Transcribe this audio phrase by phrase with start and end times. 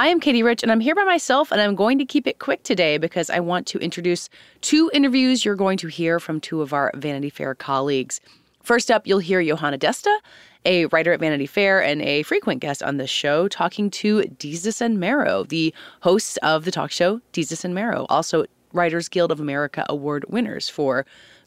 [0.00, 2.38] I am Katie Rich, and I'm here by myself, and I'm going to keep it
[2.38, 4.30] quick today because I want to introduce
[4.62, 8.18] two interviews you're going to hear from two of our Vanity Fair colleagues.
[8.62, 10.16] First up, you'll hear Yohana Desta,
[10.64, 14.80] a writer at Vanity Fair and a frequent guest on this show, talking to Desus
[14.80, 19.38] and Mero, the hosts of the talk show Desus and Mero, also Writers Guild of
[19.38, 21.04] America award winners for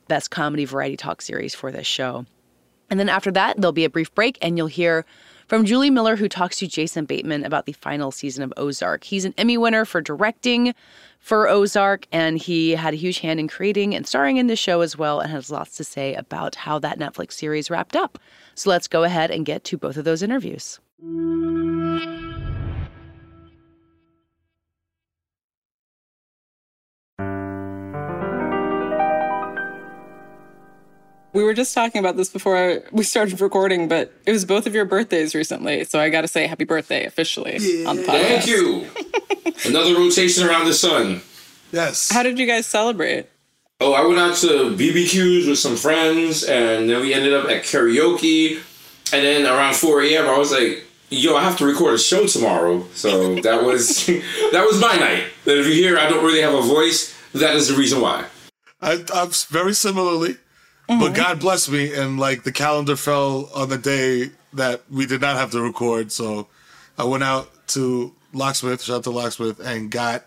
[0.08, 2.28] Best Comedy Variety Talk Series for this show.
[2.92, 5.08] And then after that, there'll be a brief break, and you'll hear
[5.48, 9.04] from Julie Miller, who talks to Jason Bateman about the final season of Ozark.
[9.04, 10.74] He's an Emmy winner for directing
[11.20, 14.82] for Ozark, and he had a huge hand in creating and starring in the show
[14.82, 18.20] as well, and has lots to say about how that Netflix series wrapped up.
[18.56, 20.80] So let's go ahead and get to both of those interviews.
[31.34, 34.76] We were just talking about this before we started recording, but it was both of
[34.76, 35.84] your birthdays recently.
[35.84, 37.90] So I got to say happy birthday officially yeah.
[37.90, 38.44] on the podcast.
[38.44, 38.88] Thank you.
[39.66, 41.22] Another rotation around the sun.
[41.72, 42.12] Yes.
[42.12, 43.28] How did you guys celebrate?
[43.80, 47.64] Oh, I went out to BBQs with some friends, and then we ended up at
[47.64, 48.62] karaoke.
[49.12, 52.28] And then around 4 a.m., I was like, yo, I have to record a show
[52.28, 52.86] tomorrow.
[52.94, 55.26] So that was that was my night.
[55.46, 58.26] That if you hear I don't really have a voice, that is the reason why.
[58.82, 60.38] I, I'm very similarly.
[60.90, 61.00] Mm-hmm.
[61.00, 65.22] But God bless me, and like the calendar fell on the day that we did
[65.22, 66.12] not have to record.
[66.12, 66.48] So
[66.98, 70.26] I went out to Locksmith, shout out to Locksmith, and got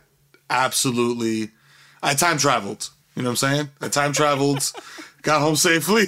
[0.48, 1.50] absolutely.
[2.02, 2.88] I time traveled.
[3.14, 3.70] You know what I'm saying?
[3.80, 4.72] I time traveled,
[5.22, 6.06] got home safely.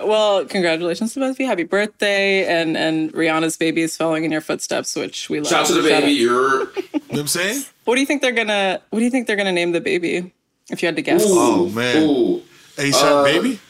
[0.00, 1.46] Well, congratulations to both of you.
[1.46, 2.46] Happy birthday.
[2.46, 5.48] And and Rihanna's baby is following in your footsteps, which we love.
[5.48, 6.12] Shout out to the baby.
[6.12, 7.64] You're you know what I'm saying?
[7.84, 10.32] What do you think they're gonna what do you think they're gonna name the baby?
[10.70, 11.24] If you had to guess.
[11.24, 12.02] Ooh, oh man.
[12.08, 12.42] Ooh.
[12.76, 13.60] ASAP uh, baby?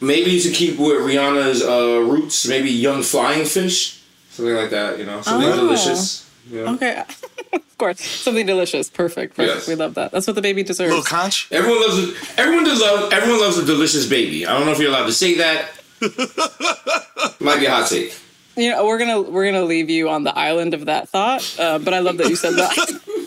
[0.00, 4.02] Maybe to keep with Rihanna's uh, roots, maybe young flying fish.
[4.30, 5.20] Something like that, you know.
[5.20, 5.56] Something oh.
[5.56, 6.30] delicious.
[6.50, 6.70] Yeah.
[6.72, 7.04] Okay.
[7.52, 8.00] of course.
[8.00, 8.88] Something delicious.
[8.88, 9.36] Perfect.
[9.36, 9.56] Perfect.
[9.56, 9.68] Yes.
[9.68, 10.12] We love that.
[10.12, 10.90] That's what the baby deserves.
[10.90, 11.48] Little conch.
[11.52, 12.38] Everyone loves it.
[12.38, 14.46] Everyone does love everyone loves a delicious baby.
[14.46, 15.70] I don't know if you're allowed to say that.
[17.40, 18.14] Might be a hot take.
[18.56, 21.56] You know, we're gonna we're gonna leave you on the island of that thought.
[21.58, 23.00] Uh, but I love that you said that.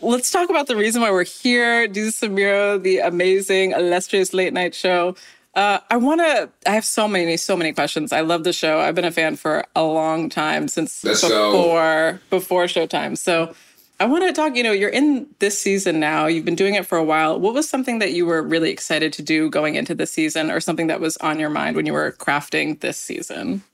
[0.00, 1.88] Let's talk about the reason why we're here.
[1.88, 5.16] Desus and Mero, the amazing, illustrious late night show.
[5.54, 6.50] Uh, I want to.
[6.66, 8.12] I have so many, so many questions.
[8.12, 8.78] I love the show.
[8.78, 12.18] I've been a fan for a long time since Let's before go.
[12.30, 13.18] before Showtime.
[13.18, 13.54] So
[13.98, 14.54] I want to talk.
[14.54, 16.26] You know, you're in this season now.
[16.26, 17.40] You've been doing it for a while.
[17.40, 20.60] What was something that you were really excited to do going into this season, or
[20.60, 23.64] something that was on your mind when you were crafting this season?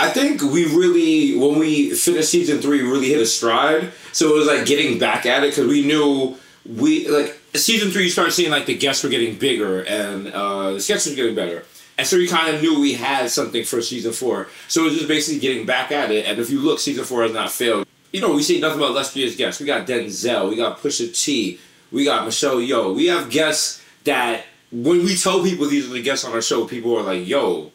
[0.00, 3.92] I think we really, when we finished season three, really hit a stride.
[4.12, 8.04] So it was like getting back at it because we knew we like season three.
[8.04, 11.34] You start seeing like the guests were getting bigger and uh, the sketches were getting
[11.34, 11.66] better.
[11.98, 14.48] And so we kind of knew we had something for season four.
[14.68, 16.24] So it was just basically getting back at it.
[16.24, 17.86] And if you look, season four has not failed.
[18.10, 19.60] You know, we see nothing but illustrious guests.
[19.60, 21.60] We got Denzel, we got Pusha T,
[21.92, 22.96] we got Michelle Yeoh.
[22.96, 26.66] We have guests that when we tell people these are the guests on our show,
[26.66, 27.70] people are like, yo,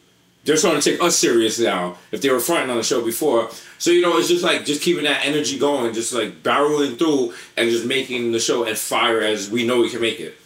[0.46, 3.50] they're starting to take us serious now if they were fronting on the show before.
[3.78, 7.34] So you know, it's just like just keeping that energy going, just like barreling through
[7.56, 10.38] and just making the show as fire as we know we can make it.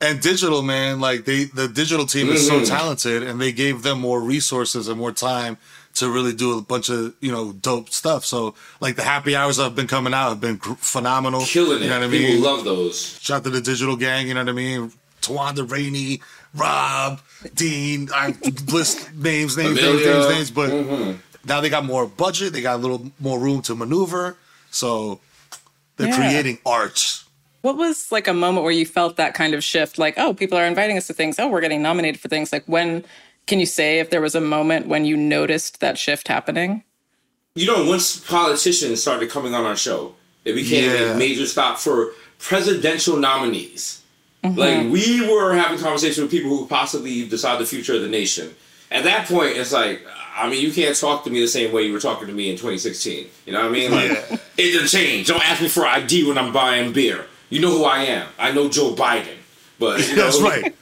[0.00, 2.64] And digital, man, like they the digital team is mm-hmm.
[2.64, 5.56] so talented, and they gave them more resources and more time
[5.94, 8.24] to really do a bunch of you know dope stuff.
[8.24, 11.42] So like the happy hours that have been coming out have been gr- phenomenal.
[11.42, 11.84] Killing it.
[11.84, 12.26] You know what I mean?
[12.32, 13.18] People love those.
[13.20, 14.26] Shout out to the digital gang.
[14.26, 14.92] You know what I mean?
[15.22, 16.20] Tawanda Rainey,
[16.54, 17.20] Rob,
[17.54, 18.08] Dean.
[18.14, 18.34] I
[18.70, 20.50] list names, names, names, names, names.
[20.50, 21.18] But Mhm.
[21.44, 22.52] now they got more budget.
[22.52, 24.36] They got a little more room to maneuver.
[24.70, 25.20] So
[25.96, 26.16] they're Yeah.
[26.16, 27.20] creating art.
[27.62, 29.98] What was like a moment where you felt that kind of shift?
[29.98, 31.38] Like, oh, people are inviting us to things.
[31.38, 32.52] Oh, we're getting nominated for things.
[32.52, 33.04] Like, when
[33.46, 36.82] can you say if there was a moment when you noticed that shift happening?
[37.54, 40.14] You know, once politicians started coming on our show,
[40.44, 41.12] it became Yeah.
[41.12, 44.00] a major stop for presidential nominees.
[44.44, 44.58] Mm-hmm.
[44.58, 48.54] Like we were having conversations with people who possibly decide the future of the nation.
[48.90, 50.02] At that point, it's like,
[50.36, 52.50] I mean, you can't talk to me the same way you were talking to me
[52.50, 53.26] in 2016.
[53.46, 53.90] You know what I mean?
[53.90, 54.36] Like, Yeah.
[54.58, 55.26] it didn't change.
[55.28, 57.26] Don't ask me for ID when I'm buying beer.
[57.50, 58.28] You know who I am.
[58.38, 59.36] I know Joe Biden.
[59.78, 60.74] But you know, That's right.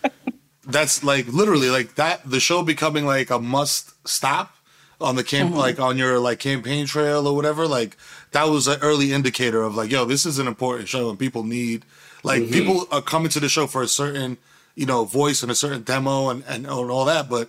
[0.67, 2.29] That's like literally like that.
[2.29, 4.55] The show becoming like a must stop
[5.01, 7.67] on the camp, like on your like campaign trail or whatever.
[7.67, 7.97] Like
[8.33, 11.43] that was an early indicator of like, yo, this is an important show and people
[11.45, 11.85] need
[12.23, 12.53] like Mhm.
[12.53, 14.39] people are coming to the show for a certain
[14.75, 17.29] you know voice and a certain demo and and, and all that.
[17.29, 17.49] But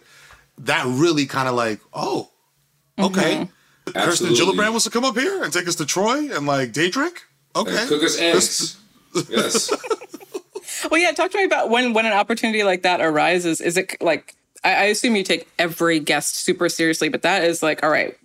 [0.57, 2.29] that really kind of like, oh,
[2.99, 3.49] okay.
[3.87, 4.39] Kirsten Absolutely.
[4.39, 7.17] Gillibrand wants to come up here and take us to Troy and like Daydrink.
[7.55, 8.77] Okay, And cook us eggs.
[9.29, 9.69] yes.
[10.89, 13.61] Well, yeah, talk to me about when when an opportunity like that arises.
[13.61, 17.61] Is it like I, I assume you take every guest super seriously, but that is
[17.63, 18.17] like, all right.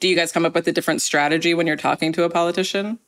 [0.00, 2.98] Do you guys come up with a different strategy when you're talking to a politician?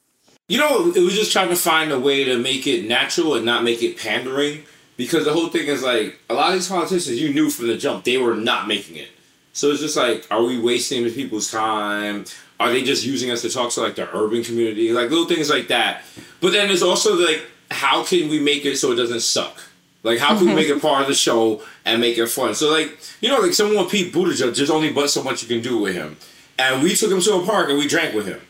[0.49, 3.45] You know, it was just trying to find a way to make it natural and
[3.45, 4.63] not make it pandering.
[4.97, 7.77] Because the whole thing is like a lot of these politicians you knew from the
[7.77, 9.09] jump they were not making it.
[9.53, 12.25] So it's just like, are we wasting the people's time?
[12.59, 14.93] Are they just using us to talk to like the urban community?
[14.93, 16.03] Like little things like that.
[16.41, 19.61] But then there's also like, how can we make it so it doesn't suck?
[20.03, 22.55] Like how can we make it part of the show and make it fun?
[22.55, 25.49] So like, you know, like someone with Pete Buttigieg, there's only but so much you
[25.49, 26.17] can do with him.
[26.59, 28.41] And we took him to a park and we drank with him.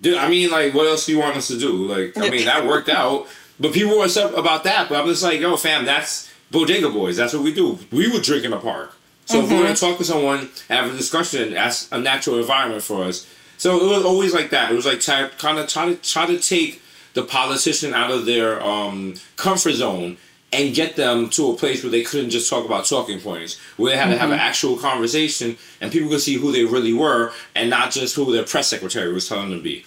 [0.00, 1.72] Dude, I mean, like, what else do you want us to do?
[1.72, 3.26] Like, I mean, that worked out.
[3.60, 4.88] But people were upset about that.
[4.88, 7.16] But I'm just like, yo, fam, that's Bodega Boys.
[7.16, 7.78] That's what we do.
[7.90, 8.94] We would drink in the park.
[9.24, 12.82] So if we're going to talk to someone, have a discussion, that's a natural environment
[12.82, 13.26] for us.
[13.58, 14.70] So it was always like that.
[14.70, 16.80] It was like try, kind of try to try to take
[17.12, 20.16] the politician out of their um, comfort zone
[20.52, 23.92] and get them to a place where they couldn't just talk about talking points, where
[23.92, 27.32] they had to have an actual conversation and people could see who they really were
[27.54, 29.84] and not just who their press secretary was telling them to be.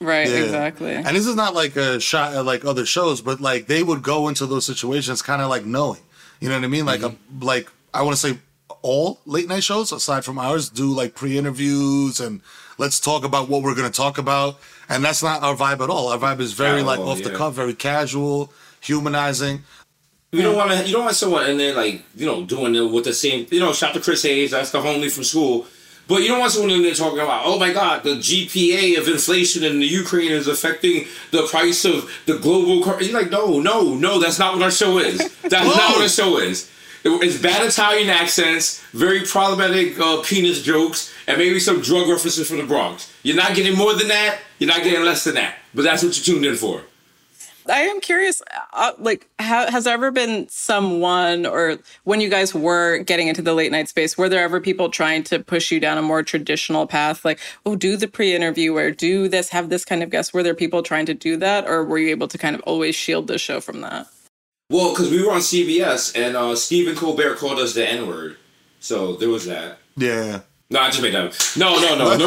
[0.00, 0.44] Right, Yeah.
[0.44, 0.92] exactly.
[0.92, 4.02] And this is not like a shot at like other shows, but like they would
[4.02, 6.00] go into those situations kind of like knowing,
[6.40, 6.86] you know what I mean?
[6.86, 7.42] Like Mm-hmm.
[7.42, 8.38] a like I want to say
[8.82, 12.42] all late night shows aside from ours do like pre-interviews and
[12.78, 15.88] let's talk about what we're going to talk about, and that's not our vibe at
[15.90, 16.08] all.
[16.08, 19.62] Our vibe is very At like all, off the cuff, very casual, humanizing.
[20.36, 20.86] You don't want to.
[20.86, 23.46] You don't want someone in there like you know doing it with the same.
[23.50, 24.50] You know, shout to Chris Hayes.
[24.50, 25.66] That's the homie from school.
[26.08, 29.08] But you don't want someone in there talking about, oh my God, the GPA of
[29.08, 32.84] inflation in the Ukraine is affecting the price of the global.
[32.84, 33.00] Cur-.
[33.00, 35.18] You're like, no, no, no, that's not what our show is.
[35.42, 36.70] That's not what our show is.
[37.04, 42.58] It's bad Italian accents, very problematic uh, penis jokes, and maybe some drug references from
[42.58, 43.12] the Bronx.
[43.22, 44.38] You're not getting more than that.
[44.58, 45.56] You're not getting less than that.
[45.74, 46.82] But that's what you tuned in for.
[47.70, 48.42] I am curious,
[48.72, 53.42] uh, like, ha- has there ever been someone, or when you guys were getting into
[53.42, 56.22] the late night space, were there ever people trying to push you down a more
[56.22, 60.32] traditional path, like, oh, do the pre-interview or do this, have this kind of guest?
[60.32, 62.94] Were there people trying to do that, or were you able to kind of always
[62.94, 64.06] shield the show from that?
[64.70, 68.36] Well, because we were on CBS and uh, Stephen Colbert called us the N word.
[68.80, 69.78] So there was that.
[69.96, 70.40] Yeah.
[70.68, 71.26] No, I just made that.
[71.26, 71.32] up.
[71.56, 72.16] No, no, no.
[72.16, 72.26] No,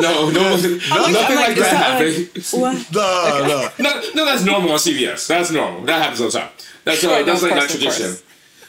[0.00, 2.30] no, no, nothing like that happened.
[2.92, 3.68] No, no.
[3.78, 5.26] no, no, that's normal on CBS.
[5.28, 5.82] That's normal.
[5.82, 6.50] That happens all the time.
[6.84, 8.16] That's, uh, Right, that's of like course, that tradition.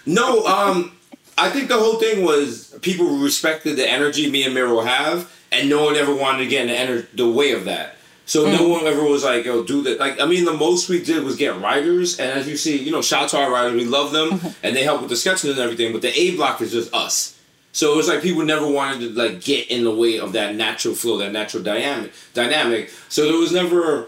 [0.05, 0.95] No, um,
[1.37, 5.69] I think the whole thing was people respected the energy me and Mero have, and
[5.69, 7.97] no one ever wanted to get in the, ener- the way of that.
[8.25, 8.69] So no mm.
[8.69, 11.35] one ever was like, "Yo, do that." Like, I mean, the most we did was
[11.35, 14.11] get writers, and as you see, you know, shout out to our writers, we love
[14.11, 14.65] them, mm-hmm.
[14.65, 15.91] and they help with the sketches and everything.
[15.91, 17.37] But the A block is just us.
[17.73, 20.55] So it was like people never wanted to like get in the way of that
[20.55, 22.13] natural flow, that natural dynamic.
[22.33, 22.91] Dynamic.
[23.09, 24.07] So there was never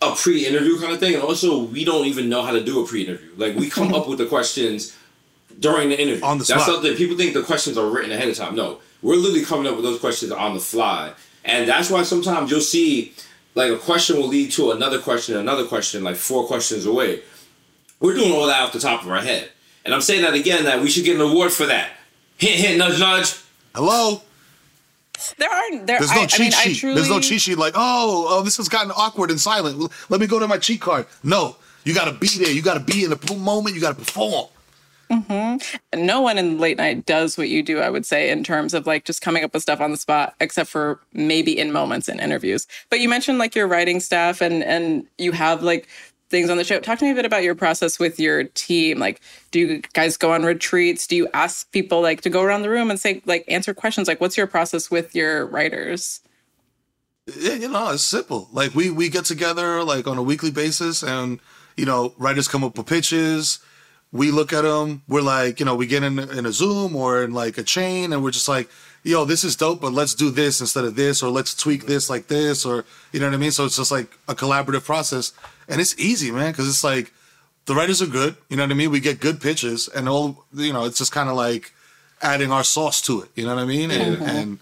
[0.00, 2.86] a pre-interview kind of thing, and also we don't even know how to do a
[2.86, 3.30] pre-interview.
[3.36, 4.96] Like we come up with the questions
[5.58, 6.24] during the interview.
[6.24, 6.58] On the spot.
[6.58, 8.54] That's something people think the questions are written ahead of time.
[8.54, 11.12] No, we're literally coming up with those questions on the fly,
[11.44, 13.14] and that's why sometimes you'll see
[13.58, 17.22] like a question will lead to another question, another question, like four questions away.
[17.98, 19.50] We're doing all that off the top of our head,
[19.84, 21.90] and I'm saying that again that we should get an award for that.
[22.36, 23.34] Hint, hint, nudge, nudge.
[23.74, 24.22] Hello.
[25.36, 25.98] There aren't there.
[25.98, 26.76] There's no I, cheat I mean, I sheet.
[26.76, 29.90] truly, There's no cheat sheet like, oh, oh, this has gotten awkward and silent.
[30.08, 31.06] Let me go to my cheat card.
[31.24, 32.52] No, you got to be there.
[32.52, 33.74] You got to be in the moment.
[33.74, 34.46] You got to perform.
[35.10, 36.04] Mm-hmm.
[36.04, 38.86] No one in late night does what you do, I would say, in terms of
[38.86, 42.20] like just coming up with stuff on the spot, except for maybe in moments in
[42.20, 42.66] interviews.
[42.90, 45.88] But you mentioned like your writing staff and and you have like
[46.28, 46.78] things on the show.
[46.80, 48.98] Talk to me a bit about your process with your team.
[48.98, 51.06] Like, do you guys go on retreats?
[51.06, 54.08] Do you ask people like to go around the room and say like answer questions?
[54.08, 56.20] Like, what's your process with your writers?
[57.36, 58.48] Yeah, you know, it's simple.
[58.52, 61.40] Like we we get together like on a weekly basis, and
[61.76, 63.58] you know, writers come up with pitches.
[64.10, 65.02] We look at them.
[65.06, 68.12] We're like, you know, we get in in a Zoom or in like a chain,
[68.12, 68.68] and we're just like,
[69.04, 72.08] yo, this is dope, but let's do this instead of this, or let's tweak this
[72.08, 73.50] like this, or you know what I mean.
[73.50, 75.32] So it's just like a collaborative process,
[75.68, 77.12] and it's easy, man, because it's like
[77.66, 78.36] the writers are good.
[78.48, 78.90] You know what I mean?
[78.90, 81.72] We get good pitches, and all you know, it's just kind of like
[82.22, 83.28] adding our sauce to it.
[83.34, 83.90] You know what I mean?
[83.90, 84.28] And, Mhm.
[84.28, 84.58] and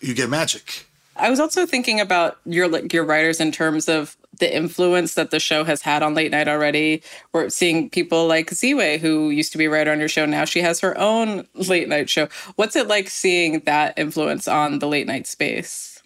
[0.00, 0.86] you get magic.
[1.16, 5.30] I was also thinking about your like your writers in terms of the influence that
[5.30, 7.02] the show has had on late night already.
[7.32, 10.26] We're seeing people like Ziwe, who used to be writer on your show.
[10.26, 12.28] Now she has her own late night show.
[12.56, 16.02] What's it like seeing that influence on the late night space?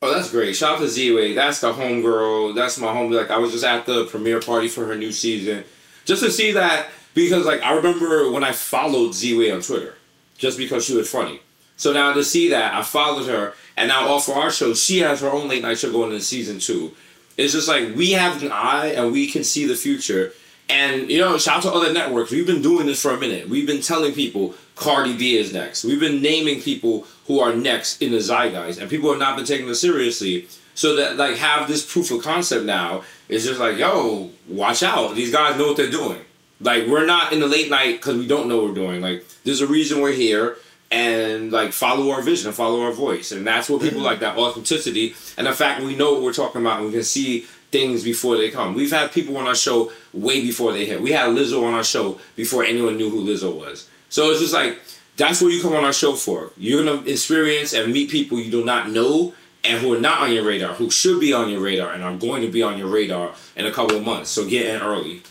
[0.00, 0.54] Oh, that's great.
[0.54, 1.34] Shout out to Ziwe.
[1.34, 2.54] That's the homegirl.
[2.54, 3.10] That's my home.
[3.10, 5.64] Like, I was just at the premiere party for her new season.
[6.04, 9.96] Just to see that, because, like, I remember when I followed Ziwe on Twitter,
[10.36, 11.40] just because she was funny.
[11.76, 14.98] So now to see that, I followed her, and now off of our show, she
[15.00, 16.92] has her own late night show going into season two.
[17.38, 20.32] It's just like we have an eye and we can see the future.
[20.68, 22.32] And you know, shout out to other networks.
[22.32, 23.48] We've been doing this for a minute.
[23.48, 25.84] We've been telling people Cardi B is next.
[25.84, 29.46] We've been naming people who are next in the zeitgeist, and people have not been
[29.46, 30.48] taking this seriously.
[30.74, 35.14] So that like have this proof of concept now is just like, yo, watch out.
[35.14, 36.20] These guys know what they're doing.
[36.60, 39.00] Like we're not in the late night because we don't know what we're doing.
[39.00, 40.56] Like there's a reason we're here
[40.90, 43.32] and like follow our vision and follow our voice.
[43.32, 44.06] And that's what people mm-hmm.
[44.06, 47.04] like that authenticity and the fact we know what we're talking about and we can
[47.04, 48.74] see things before they come.
[48.74, 51.02] We've had people on our show way before they hit.
[51.02, 53.88] We had Lizzo on our show before anyone knew who Lizzo was.
[54.08, 54.80] So it's just like
[55.16, 56.52] that's what you come on our show for.
[56.56, 60.32] You're gonna experience and meet people you do not know and who are not on
[60.32, 62.86] your radar, who should be on your radar and are going to be on your
[62.86, 64.30] radar in a couple of months.
[64.30, 65.22] So get in early.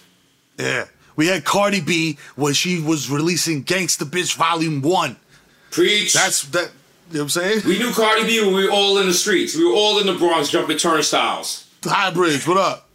[0.59, 0.85] Yeah.
[1.15, 5.15] We had Cardi B when she was releasing Gangsta Bitch Volume 1.
[5.77, 6.13] Preach.
[6.13, 6.71] That's that.
[7.09, 7.61] You know what I'm saying?
[7.65, 9.55] We knew Cardi B when we were all in the streets.
[9.55, 11.65] We were all in the Bronx jumping turnstiles.
[11.83, 12.89] High Bridge, what up?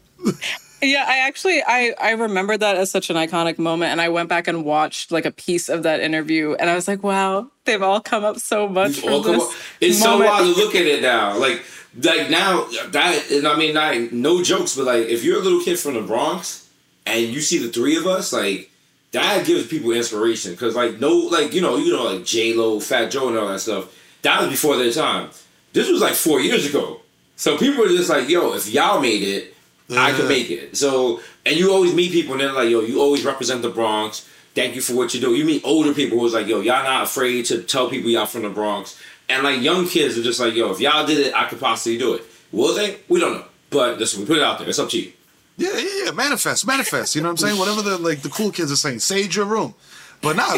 [0.83, 4.29] Yeah, I actually I I remember that as such an iconic moment, and I went
[4.29, 7.81] back and watched like a piece of that interview, and I was like, wow, they've
[7.81, 9.55] all come up so much from come this on.
[9.81, 10.29] It's moment.
[10.29, 11.39] so wild to look at it now.
[11.39, 11.63] Like,
[12.03, 15.63] like now that and I mean, like no jokes, but like if you're a little
[15.63, 16.69] kid from the Bronx
[17.07, 18.72] and you see the three of us, like
[19.13, 22.81] that gives people inspiration because like no, like you know, you know, like J Lo,
[22.81, 23.99] Fat Joe, and all that stuff.
[24.23, 25.31] That was before their time.
[25.73, 27.01] This was like four years ago.
[27.37, 29.55] So people were just like, yo, if y'all made it,
[29.91, 30.29] I can mm-hmm.
[30.29, 30.77] make it.
[30.77, 34.29] So, and you always meet people and they're like, yo, you always represent the Bronx.
[34.55, 35.35] Thank you for what you do.
[35.35, 38.43] You meet older people who's like, yo, y'all not afraid to tell people y'all from
[38.43, 39.01] the Bronx.
[39.29, 41.99] And like young kids are just like, yo, if y'all did it, I could possibly
[41.99, 42.23] do it.
[42.53, 42.99] Will they?
[43.09, 43.45] We don't know.
[43.71, 44.69] But listen, we put it out there.
[44.69, 45.13] It's up to you.
[45.57, 46.11] Yeah, yeah, yeah.
[46.13, 47.15] Manifest, manifest.
[47.15, 47.59] You know what I'm saying?
[47.59, 49.75] Whatever the like the cool kids are saying, sage your room.
[50.21, 50.57] But now,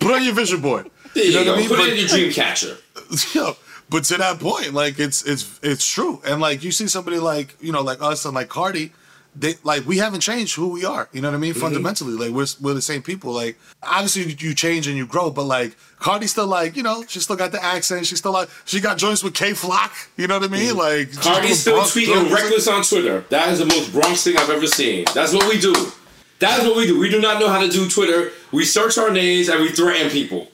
[0.00, 0.90] put on your vision board.
[1.14, 1.50] There you, know go.
[1.52, 1.68] what I mean?
[1.68, 2.76] Put But- it in your dream catcher.
[3.34, 3.56] Yo,
[3.90, 6.20] but to that point, like it's it's it's true.
[6.26, 8.92] And like you see somebody like you know like us and like Cardi,
[9.36, 11.08] they like we haven't changed who we are.
[11.12, 11.54] You know what I mean?
[11.54, 11.60] Mhm.
[11.60, 13.32] Fundamentally, like we're we're the same people.
[13.32, 17.04] Like obviously you, you change and you grow, but like Cardi still like you know
[17.08, 18.06] she still got the accent.
[18.06, 19.92] She still like she got joints with Kay Flock.
[20.16, 20.76] You know what I mean?
[20.76, 22.32] Like she's Cardi's still Bronx tweeting drugs.
[22.32, 23.24] reckless on Twitter.
[23.30, 25.04] That is the most Bronx thing I've ever seen.
[25.14, 25.74] That's what we do.
[26.40, 26.98] That is what we do.
[26.98, 28.30] We do not know how to do Twitter.
[28.52, 30.48] We search our names and we threaten people.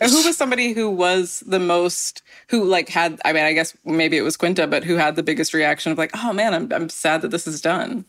[0.00, 3.76] And who was somebody who was the most who like had I mean I guess
[3.84, 6.72] maybe it was Quinta but who had the biggest reaction of like oh man I'm
[6.72, 8.04] I'm sad that this is done.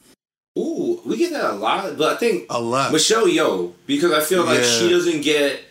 [0.60, 2.92] Ooh, we get that a lot, but I think a lot.
[2.92, 4.66] Michelle Yeoh because I feel like Yeah.
[4.80, 5.62] she doesn't get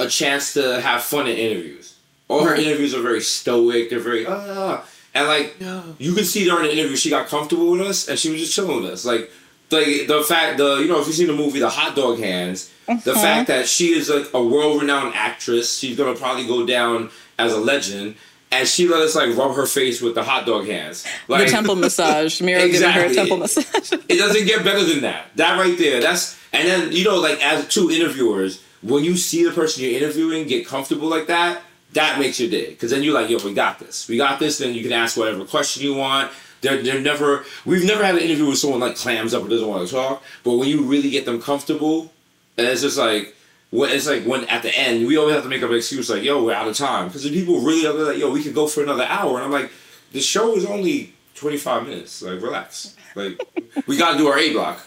[0.00, 1.94] a chance to have fun in interviews.
[2.28, 3.90] All her interviews are very stoic.
[3.90, 5.54] They're very ah, and like
[5.98, 8.54] you can see during the interview she got comfortable with us and she was just
[8.54, 9.04] chilling with us.
[9.04, 9.30] Like,
[9.70, 12.70] like the fact the you know if you've seen the movie The Hot Dog Hands,
[12.86, 13.14] the Mhm.
[13.22, 17.52] fact that she is like a world renowned actress, she's gonna probably go down as
[17.52, 18.16] a legend.
[18.50, 21.04] And she let us like rub her face with the hot dog hands.
[21.26, 23.92] Like, the temple massage, Mero giving her a temple massage.
[24.08, 25.26] it doesn't get better than that.
[25.36, 26.00] That right there.
[26.00, 30.00] That's and then you know, like as two interviewers, when you see the person you're
[30.00, 31.62] interviewing get comfortable like that,
[31.94, 32.70] that makes your day.
[32.70, 34.08] Because then you're like, yo, we got this.
[34.08, 34.58] We got this.
[34.58, 36.30] Then you can ask whatever question you want.
[36.60, 37.44] They're, they're never.
[37.64, 40.22] We've never had an interview with someone like clams up or doesn't want to talk.
[40.44, 42.12] But when you really get them comfortable,
[42.56, 43.34] and it's just like.
[43.74, 46.08] When, it's like when at the end we always have to make up an excuse
[46.08, 48.54] like yo we're out of time because the people really are like yo we could
[48.54, 49.70] go for another hour and I'm like
[50.12, 53.40] the show is only 25 minutes like relax like
[53.88, 54.86] we gotta do our A block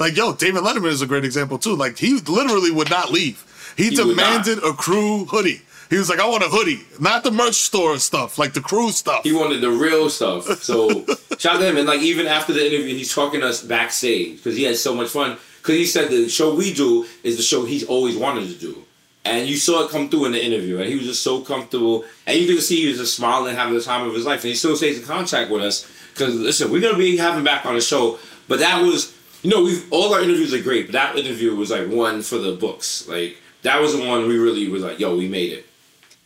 [0.00, 1.76] Like, yo, David Letterman is a great example too.
[1.76, 3.44] Like, he literally would not leave.
[3.76, 5.60] He, He demanded a crew hoodie.
[5.90, 8.92] He was like, I want a hoodie, not the merch store stuff, like the crew
[8.92, 9.24] stuff.
[9.24, 10.44] He wanted the real stuff.
[10.62, 11.04] So
[11.38, 11.76] shout out to him.
[11.76, 14.94] And like even after the interview, he's talking to us backstage because he had so
[14.94, 15.36] much fun.
[15.60, 18.84] Because he said the show we do is the show he's always wanted to do.
[19.24, 22.04] And you saw it come through in the interview, and he was just so comfortable.
[22.26, 24.40] And you could see he was just smiling, having the time of his life.
[24.40, 25.86] And he still stays in contact with us.
[26.12, 28.18] Because listen, we're gonna be having back on the show.
[28.48, 31.70] But that was, you know, we've all our interviews are great, but that interview was
[31.70, 33.06] like one for the books.
[33.06, 35.66] Like that was the one we really was like, yo, we made it.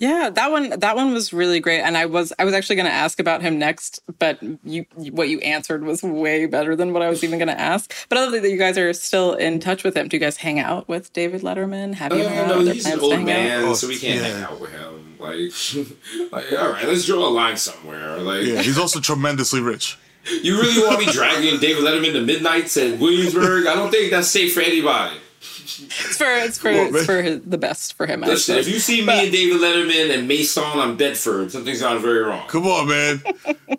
[0.05, 2.87] Yeah, that one that one was really great, and I was I was actually going
[2.87, 7.03] to ask about him next, but you what you answered was way better than what
[7.03, 7.93] I was even going to ask.
[8.09, 10.09] But I love that you guys are still in touch with him.
[10.09, 11.95] Do you guys hang out with David Letterman?
[11.95, 12.29] Have you?
[12.29, 12.49] hung Uh, out?
[12.49, 13.77] no, Are he's an old man, out?
[13.77, 14.29] so we can't yeah.
[14.29, 15.17] hang out with him.
[15.19, 18.19] Like, like, all right, let's draw a line somewhere.
[18.19, 19.97] Like, Yeah, he's also tremendously rich.
[20.43, 23.67] you really want me dragging David Letterman to midnights at Williamsburg?
[23.67, 25.17] I don't think that's safe for anybody.
[25.64, 28.21] It's for it's for on, it's for the best for him.
[28.21, 28.68] Listen, actually.
[28.71, 32.47] if you see me and David Letterman and Mason on Bedford, something's gone very wrong.
[32.49, 33.23] Come on, man.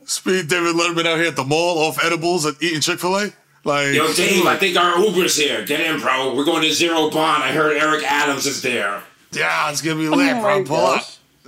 [0.05, 3.31] Speed David Letterman out here at the mall off edibles and eating Chick fil A.
[3.63, 5.65] Like, Yo, Dave, I think our Uber's here.
[5.65, 6.35] Get in, bro.
[6.35, 7.43] We're going to Zero Bond.
[7.43, 9.01] I heard Eric Adams is there.
[9.31, 10.63] yeah, it's gonna be Oh lit, my bro.
[10.63, 11.03] Pull up.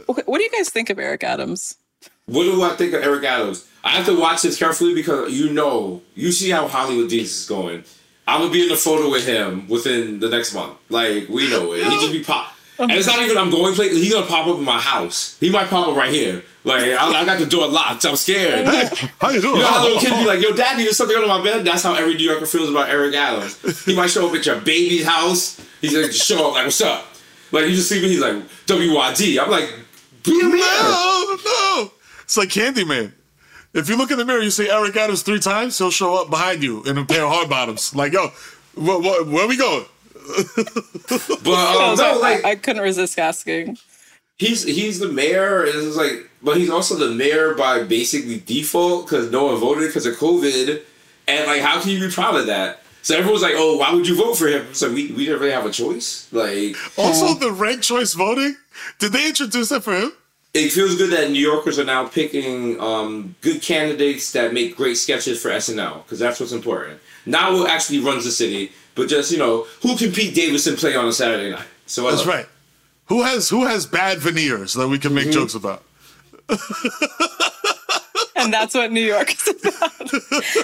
[0.07, 1.77] What what do you guys think of Eric Adams?
[2.25, 3.67] What do I think of Eric Adams?
[3.83, 7.45] I have to watch this carefully because you know, you see how Hollywood Deans is
[7.47, 7.83] going.
[8.27, 10.77] I'm gonna be in a photo with him within the next month.
[10.89, 11.83] Like we know it.
[11.83, 14.01] He just be pop, and it's not even I'm going places.
[14.03, 15.37] He's gonna pop up in my house.
[15.39, 16.43] He might pop up right here.
[16.65, 18.05] Like I, I got the door locked.
[18.05, 18.67] I'm scared.
[18.67, 18.89] Hey,
[19.21, 19.55] how you doing?
[19.55, 21.83] You know how little kids be like, "Yo, Daddy, there's something under my bed." That's
[21.83, 23.85] how every New Yorker feels about Eric Adams.
[23.85, 25.61] He might show up at your baby's house.
[25.79, 27.05] He's like, show up like, "What's up?"
[27.53, 28.09] Like you just see me.
[28.09, 29.73] He's like, "WYD." I'm like,
[30.23, 31.91] "Be a man." No, no.
[32.23, 33.13] It's like Candyman.
[33.77, 36.29] If you look in the mirror, you see Eric Adams three times, he'll show up
[36.29, 37.95] behind you in a pair of hard bottoms.
[37.95, 38.29] Like, yo,
[38.75, 39.85] wh- wh- where we going?
[41.07, 43.77] But um, no, like I, I couldn't resist asking.
[44.37, 49.05] he's he's the mayor and it's like but he's also the mayor by basically default
[49.05, 50.81] because no one voted because of covid
[51.27, 54.05] and like how can you be proud of that so everyone's like oh why would
[54.07, 57.51] you vote for him so we, we didn't really have a choice like Also, the
[57.51, 58.55] ranked choice voting.
[58.99, 60.11] Did they introduce that for him?
[60.57, 64.95] It feels good that new yorkers are now picking um, good candidates that make great
[64.95, 69.31] sketches for snl because that's what's important not who actually runs the city but just
[69.31, 72.27] you know who can pete davidson play on a saturday night so I That's it.
[72.27, 72.45] right.
[73.05, 75.83] Who has who has bad veneers that we can make jokes about?
[78.35, 80.07] and that's what New York is about.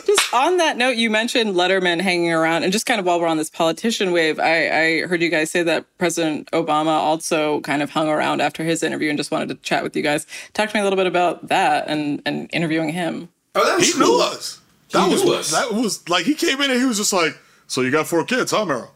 [0.05, 3.27] just on that note, you mentioned Letterman hanging around, and just kind of while we're
[3.27, 7.81] on this politician wave, I, I heard you guys say that President Obama also kind
[7.81, 10.25] of hung around after his interview and just wanted to chat with you guys.
[10.53, 13.29] Talk to me a little bit about that and and interviewing him.
[13.55, 14.17] oh that was He cool.
[14.17, 14.59] knew us.
[14.91, 15.51] That He was knew us.
[15.51, 17.37] that was like he came in and he was just like,
[17.67, 18.89] "So you got four kids, huh, Mero?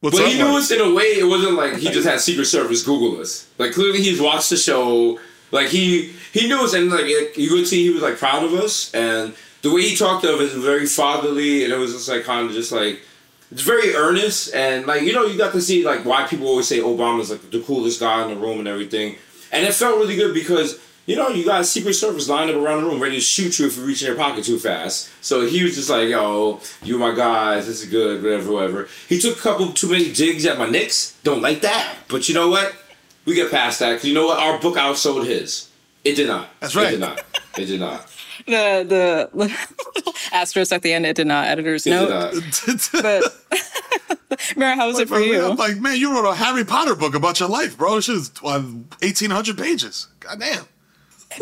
[0.00, 1.04] What's But he knew like?" us in a way.
[1.18, 3.46] It wasn't like he just had Secret Service Google us.
[3.58, 5.18] Like clearly, he's watched the show.
[5.50, 8.54] Like he he knew us, and like you could see he was like proud of
[8.54, 8.92] us.
[8.94, 12.24] And the way he talked of it was very fatherly, and it was just like
[12.24, 13.00] kind of just like
[13.50, 14.54] it's very earnest.
[14.54, 17.50] And like you know, you got to see like why people always say Obama's like
[17.50, 19.16] the coolest guy in the room and everything.
[19.52, 20.80] And it felt really good because.
[21.06, 23.66] You know, you got Secret Service lined up around the room, ready to shoot you
[23.66, 25.10] if you reach in your pocket too fast.
[25.20, 27.66] So he was just like, "Yo, you my guys.
[27.66, 28.22] This is good.
[28.22, 31.14] Whatever, whatever." He took a couple too many digs at my Knicks.
[31.22, 31.94] Don't like that.
[32.08, 32.74] But you know what?
[33.24, 34.38] We get past that because you know what?
[34.38, 35.68] Our book outsold his.
[36.04, 36.48] It did not.
[36.60, 36.88] That's right.
[36.88, 37.22] It did not.
[37.58, 38.10] It did not.
[38.46, 41.46] The the asterisk at the end, it did not.
[41.46, 42.34] Editor's It did note.
[42.34, 42.92] not.
[44.28, 45.46] But Mero, how was it for Like, you?
[45.46, 47.94] I'm like, man, you wrote a Harry Potter book about your life, bro.
[47.96, 48.32] This is
[49.02, 50.08] eighteen hundred pages.
[50.20, 50.64] God damn.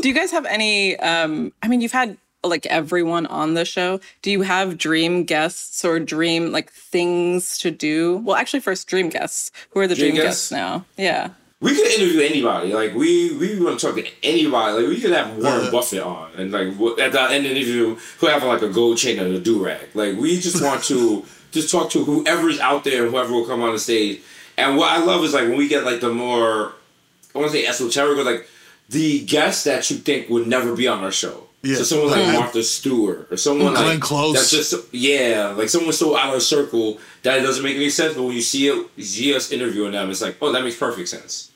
[0.01, 0.97] Do you guys have any?
[0.99, 3.99] Um, I mean, you've had like everyone on the show.
[4.21, 8.19] Do you have dream guests or dream like things to do?
[8.19, 9.51] Well, actually, first dream guests.
[9.71, 10.51] Who are the Dream dream, guests?
[10.51, 10.85] guests now?
[10.97, 11.31] Yeah.
[11.63, 12.73] We could interview anybody.
[12.75, 14.83] Like we, we want to talk to anybody.
[14.83, 15.71] Like we could have Warren Uh.
[15.71, 16.67] Buffett on, and like
[16.99, 19.65] at the end of the interview, who have like a gold chain and a do
[19.65, 19.89] rag.
[19.95, 23.63] Like we just want to just talk to whoever's out there, and whoever will come
[23.63, 24.21] on the stage.
[24.59, 26.73] And what I love is like when we get like the more,
[27.35, 28.49] I want to say esoteric, or like
[28.89, 31.47] the guests that you think would never be on our show.
[31.63, 31.77] Yeah.
[31.77, 32.35] So someone like Mhm.
[32.41, 34.35] Martha Stewart or someone Glenn like Close.
[34.35, 38.15] that's just yeah, like someone so out of circle that it doesn't make any sense.
[38.15, 40.75] But when you see it, you see us interviewing them, it's like, oh, that makes
[40.77, 41.52] perfect sense.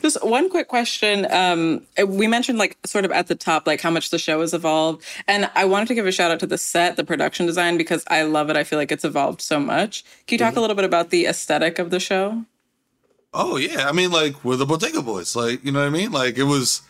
[0.00, 1.30] Just one quick question.
[1.30, 4.54] Um, we mentioned like sort of at the top, like how much the show has
[4.54, 7.76] evolved, and I wanted to give a shout out to the set, the production design,
[7.76, 8.56] because I love it.
[8.56, 10.04] I feel like it's evolved so much.
[10.26, 12.44] Can you talk a little bit about the aesthetic of the show?
[13.34, 15.34] Oh yeah, I mean, like we're the Bodega Boys.
[15.34, 16.12] Like you know what I mean?
[16.12, 16.82] Like it was,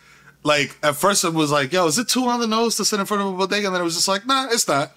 [0.43, 2.99] like at first it was like, yo, is it too on the nose to sit
[2.99, 3.65] in front of a bodega?
[3.67, 4.91] And then it was just like, nah, it's not.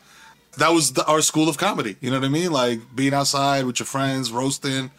[0.58, 1.96] that was the, our school of comedy.
[2.00, 2.52] You know what I mean?
[2.52, 4.90] Like being outside with your friends, roasting.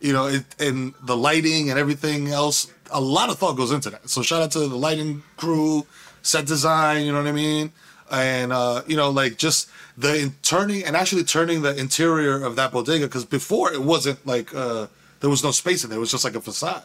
[0.00, 2.70] You know, it, and the lighting and everything else.
[2.90, 4.08] A lot of thought goes into that.
[4.08, 5.86] So shout out to the lighting crew,
[6.22, 7.04] set design.
[7.04, 7.72] You know what I mean?
[8.10, 12.56] And uh, you know, like just the in turning and actually turning the interior of
[12.56, 14.86] that bodega because before it wasn't like uh,
[15.20, 15.96] there was no space in there.
[15.98, 16.84] It was just like a facade.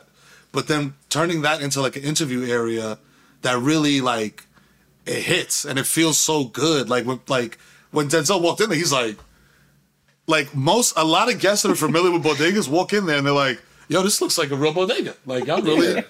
[0.52, 2.97] But then turning that into like an interview area
[3.41, 4.45] that really like
[5.06, 6.89] it hits and it feels so good.
[6.89, 7.58] Like when like
[7.91, 9.17] when Denzel walked in there, he's like,
[10.27, 13.25] like most a lot of guests that are familiar with bodegas walk in there and
[13.25, 16.01] they're like, "Yo, this looks like a real bodega." Like y'all really, Yeah.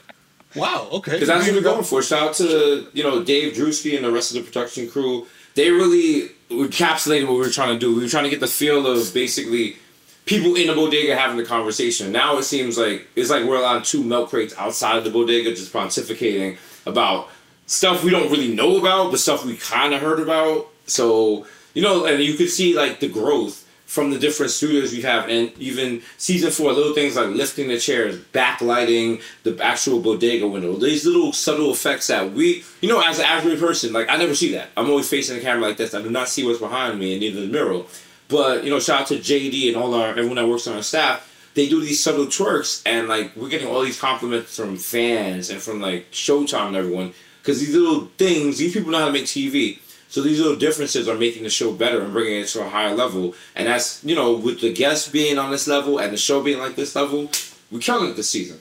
[0.55, 1.13] wow, okay.
[1.13, 2.01] Because that's what we're going for.
[2.03, 5.27] Shout out to you know Dave Drewski and the rest of the production crew.
[5.55, 7.95] They really encapsulated what we were trying to do.
[7.95, 9.77] We were trying to get the feel of basically
[10.25, 12.11] people in the bodega having the conversation.
[12.11, 15.49] Now it seems like it's like we're allowed two milk crates outside of the bodega
[15.49, 17.29] just pontificating about
[17.65, 20.67] stuff we don't really know about, but stuff we kind of heard about.
[20.85, 23.60] So you know, and you could see like the growth
[23.91, 27.77] from the different studios we have, and even season four, little things like lifting the
[27.77, 30.77] chairs, backlighting the actual bodega window.
[30.77, 34.33] These little subtle effects that we, you know, as an average person, like I never
[34.33, 34.69] see that.
[34.77, 35.93] I'm always facing the camera like this.
[35.93, 37.83] I do not see what's behind me, and neither the mirror.
[38.29, 40.83] But you know, shout out to JD and all our everyone that works on our
[40.83, 41.27] staff.
[41.53, 45.61] They do these subtle twerks, and like we're getting all these compliments from fans and
[45.61, 49.25] from like Showtime and everyone because these little things, these people know how to make
[49.25, 49.79] TV.
[50.11, 52.93] So these little differences are making the show better and bringing it to a higher
[52.93, 53.33] level.
[53.55, 56.59] And that's you know, with the guests being on this level and the show being
[56.59, 57.31] like this level,
[57.71, 58.59] we're killing it this season.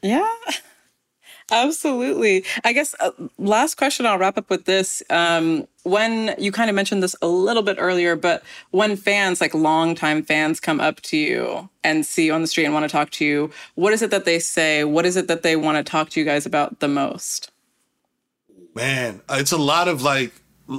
[0.00, 0.32] Yeah,
[1.50, 2.44] absolutely.
[2.62, 4.06] I guess uh, last question.
[4.06, 5.02] I'll wrap up with this.
[5.10, 9.54] Um, when you kind of mentioned this a little bit earlier, but when fans, like
[9.54, 12.88] longtime fans, come up to you and see you on the street and want to
[12.88, 14.84] talk to you, what is it that they say?
[14.84, 17.50] What is it that they want to talk to you guys about the most?
[18.72, 20.32] Man, it's a lot of like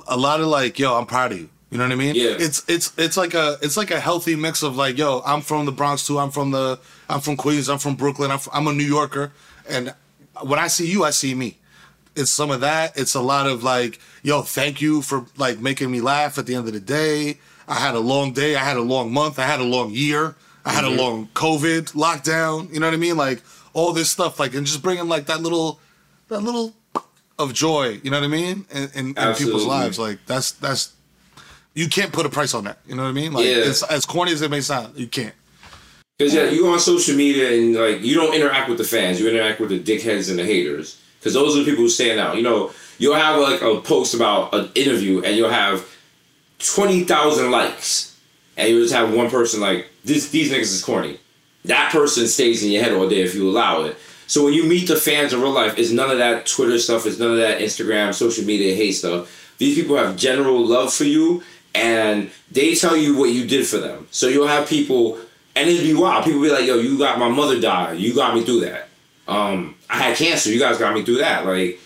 [0.07, 1.49] a lot of like, yo, I'm proud of you.
[1.69, 2.15] You know what I mean?
[2.15, 2.35] Yeah.
[2.39, 5.65] It's it's it's like a it's like a healthy mix of like, yo, I'm from
[5.65, 6.17] the Bronx too.
[6.17, 7.67] I'm from the I'm from Queens.
[7.69, 8.31] I'm from Brooklyn.
[8.31, 9.33] I'm, I'm a New Yorker,
[9.69, 9.93] and
[10.43, 11.57] when I see you, I see me.
[12.15, 12.97] It's some of that.
[12.97, 16.55] It's a lot of like, yo, thank you for like making me laugh at the
[16.55, 17.37] end of the day.
[17.67, 18.55] I had a long day.
[18.55, 19.37] I had a long month.
[19.37, 20.35] I had a long year.
[20.65, 20.97] I had Mhm.
[20.97, 22.73] a long COVID lockdown.
[22.73, 23.17] You know what I mean?
[23.17, 23.41] Like
[23.73, 25.79] all this stuff, like and just bringing like that little
[26.29, 26.73] that little
[27.39, 27.99] of joy.
[28.03, 28.65] You know what I mean?
[28.71, 30.93] In, in, in people's lives, like that's that's
[31.73, 32.79] you can't put a price on that.
[32.87, 33.33] You know what I mean?
[33.33, 33.57] Like Yeah.
[33.57, 35.35] it's as corny as it may sound, you can't.
[36.17, 39.19] Because yeah, you go on social media and like you don't interact with the fans,
[39.19, 40.99] you interact with the dickheads and the haters.
[41.19, 42.35] Because those are the people who stand out.
[42.37, 45.85] You know, you'll have like a post about an interview and you'll have
[46.59, 48.17] twenty thousand likes,
[48.55, 50.29] and you just have one person like this.
[50.31, 51.19] These niggas is corny.
[51.65, 53.97] That person stays in your head all day if you allow it.
[54.27, 57.05] So when you meet the fans in real life, it's none of that Twitter stuff.
[57.05, 59.55] It's none of that Instagram, social media hate stuff.
[59.57, 63.77] These people have general love for you, and they tell you what you did for
[63.77, 64.07] them.
[64.11, 65.17] So you'll have people,
[65.55, 66.25] and it'd be wild.
[66.25, 67.99] People be like, "Yo, you got my mother died.
[67.99, 68.89] You got me through that.
[69.27, 70.51] Um, I had cancer.
[70.51, 71.79] You guys got me through that." Like,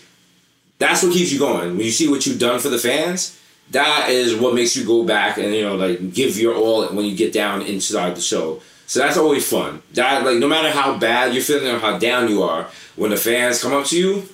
[0.78, 1.76] that's what keeps you going.
[1.76, 3.38] When you see what you've done for the fans,
[3.70, 7.04] that is what makes you go back and you know like give your all when
[7.04, 8.60] you get down inside the show.
[8.92, 9.82] So that's always fun.
[9.94, 13.16] That like no matter how bad you're feeling or how down you are, when the
[13.16, 14.28] fans come up to you,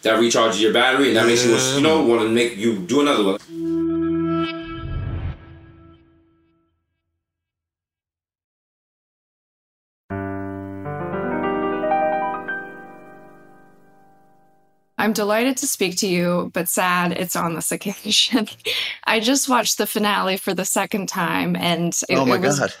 [0.00, 3.02] that recharges your battery and that makes you you know want to make you do
[3.02, 3.38] another one.
[14.96, 18.48] I'm delighted to speak to you, but sad it's on this occasion.
[19.04, 22.60] I just watched the finale for the second time, and it, oh my it was
[22.60, 22.74] god.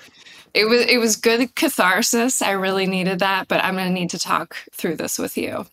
[0.54, 2.42] It was it was good catharsis.
[2.42, 5.66] I really needed that, but I'm going to need to talk through this with you.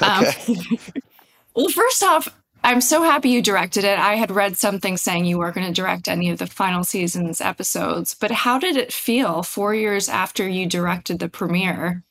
[0.00, 0.24] Um,
[1.54, 2.28] well, first off,
[2.64, 3.98] I'm so happy you directed it.
[3.98, 7.40] I had read something saying you weren't going to direct any of the final season's
[7.40, 12.04] episodes, but how did it feel four years after you directed the premiere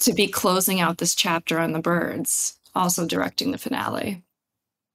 [0.00, 4.22] to be closing out this chapter on the Byrdes, also directing the finale?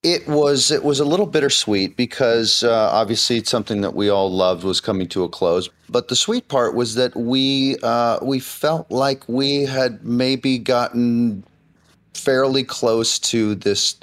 [0.06, 4.32] It was it was a little bittersweet because uh, obviously it's something that we all
[4.32, 5.68] loved was coming to a close.
[5.90, 11.44] But the sweet part was that we uh, we felt like we had maybe gotten
[12.14, 14.00] fairly close to this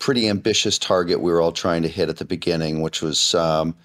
[0.00, 3.76] pretty ambitious target we were all trying to hit at the beginning, which was um,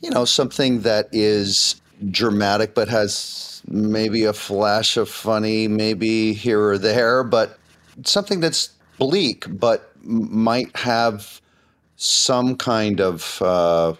[0.00, 1.80] you know something that is
[2.12, 7.58] dramatic but has maybe a flash of funny, maybe here or there, but
[8.04, 11.40] something that's bleak but might have
[11.96, 13.94] some kind of uh,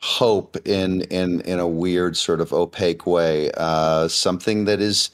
[0.00, 3.50] hope in in in a weird sort of opaque way.
[3.56, 5.10] Uh, something that is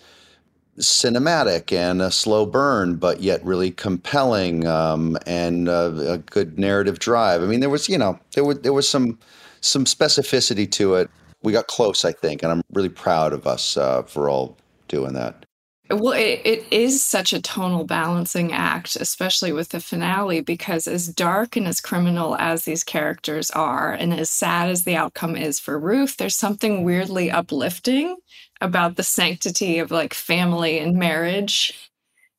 [0.79, 6.99] cinematic and a slow burn, but yet really compelling um, and uh, a good narrative
[6.99, 7.43] drive.
[7.43, 9.19] I mean, there was you know there was there was some
[9.61, 11.11] some specificity to it.
[11.43, 14.57] We got close, I think, and I'm really proud of us uh, for all
[14.89, 15.46] doing that.
[15.89, 21.07] Well, it, it is such a tonal balancing act, especially with the finale, because as
[21.07, 25.61] dark and as criminal as these characters are, and as sad as the outcome is
[25.61, 28.17] for Ruth, there's something weirdly uplifting
[28.61, 31.91] about the sanctity of like family and marriage,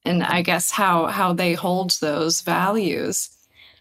[0.03, 3.29] and I guess how how they hold those values.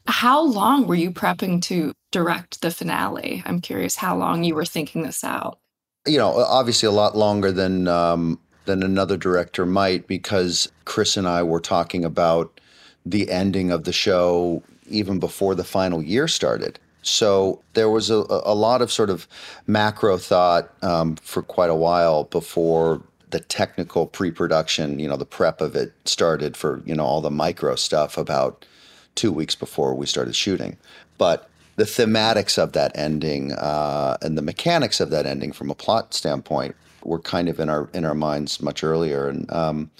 [0.06, 3.42] How long were you prepping to direct the finale?
[3.44, 5.58] I'm curious how long you were thinking this out.
[6.06, 11.26] You know, obviously a lot longer than um, than another director might because Chris and
[11.26, 12.60] I were talking about
[13.04, 16.78] the ending of the show even before the final year started.
[17.02, 19.28] So there was a, a lot of sort of
[19.66, 23.00] macro thought um, for quite a while before
[23.30, 27.30] the technical pre-production, you know, the prep of it started for you know all the
[27.30, 28.64] micro stuff about
[29.14, 30.76] two weeks before we started shooting.
[31.18, 35.74] But the thematics of that ending uh, and the mechanics of that ending from a
[35.74, 36.74] plot standpoint
[37.06, 39.28] were kind of in our in our minds much earlier.
[39.28, 39.90] And um,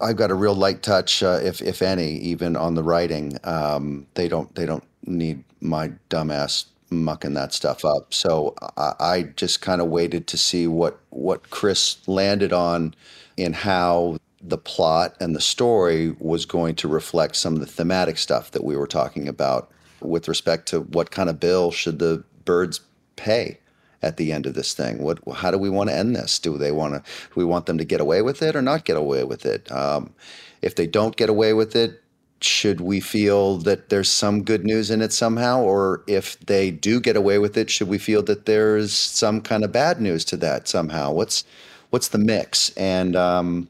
[0.00, 3.38] I've got a real light touch, uh, if if any, even on the writing.
[3.44, 8.12] Um, they don't they don't need my dumbass mucking that stuff up.
[8.12, 12.94] So I, I just kind of waited to see what what Chris landed on
[13.36, 18.18] in how the plot and the story was going to reflect some of the thematic
[18.18, 22.22] stuff that we were talking about with respect to what kind of bill should the
[22.44, 22.80] Byrdes
[23.16, 23.58] pay
[24.06, 25.02] at the end of this thing?
[25.02, 26.38] What, how do we want to end this?
[26.38, 27.02] Do they want to?
[27.34, 29.70] We want them to get away with it or not get away with it?
[29.70, 30.14] Um,
[30.62, 32.02] if they don't get away with it,
[32.40, 35.60] should we feel that there's some good news in it somehow?
[35.62, 39.64] Or if they do get away with it, should we feel that there's some kind
[39.64, 41.12] of bad news to that somehow?
[41.12, 41.44] What's
[41.90, 42.70] what's the mix?
[42.76, 43.68] And um,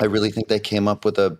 [0.00, 1.38] I really think they came up with a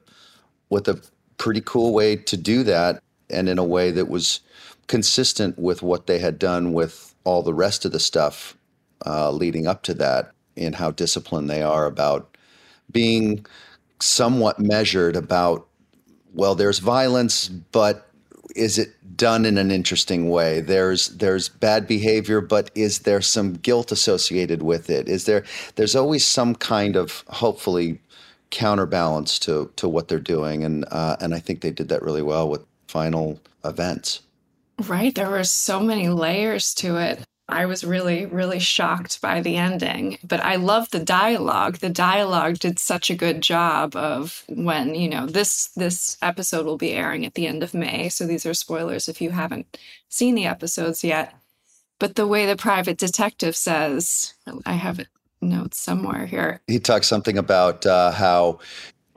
[0.68, 1.00] with a
[1.38, 4.40] pretty cool way to do that, and in a way that was
[4.86, 8.56] consistent with what they had done with all the rest of the stuff
[9.04, 12.36] uh, leading up to that in how disciplined they are about
[12.90, 13.44] being
[14.00, 15.66] somewhat measured about
[16.34, 18.08] well there's violence but
[18.54, 20.60] is it done in an interesting way?
[20.60, 25.08] There's there's bad behavior but is there some guilt associated with it?
[25.08, 27.98] Is there there's always some kind of hopefully
[28.50, 30.64] counterbalance to to what they're doing.
[30.64, 34.20] And uh, and I think they did that really well with final events
[34.84, 35.14] Right.
[35.14, 37.24] There were so many layers to it.
[37.48, 40.18] I was really, really shocked by the ending.
[40.24, 41.76] But I love the dialogue.
[41.76, 46.76] The dialogue did such a good job of when, you know, this this episode will
[46.76, 48.08] be airing at the end of May.
[48.08, 51.34] So these are spoilers if you haven't seen the episodes yet.
[51.98, 54.34] But the way the private detective says,
[54.66, 55.08] I have it
[55.40, 56.60] notes somewhere here.
[56.66, 58.58] He talks something about uh, how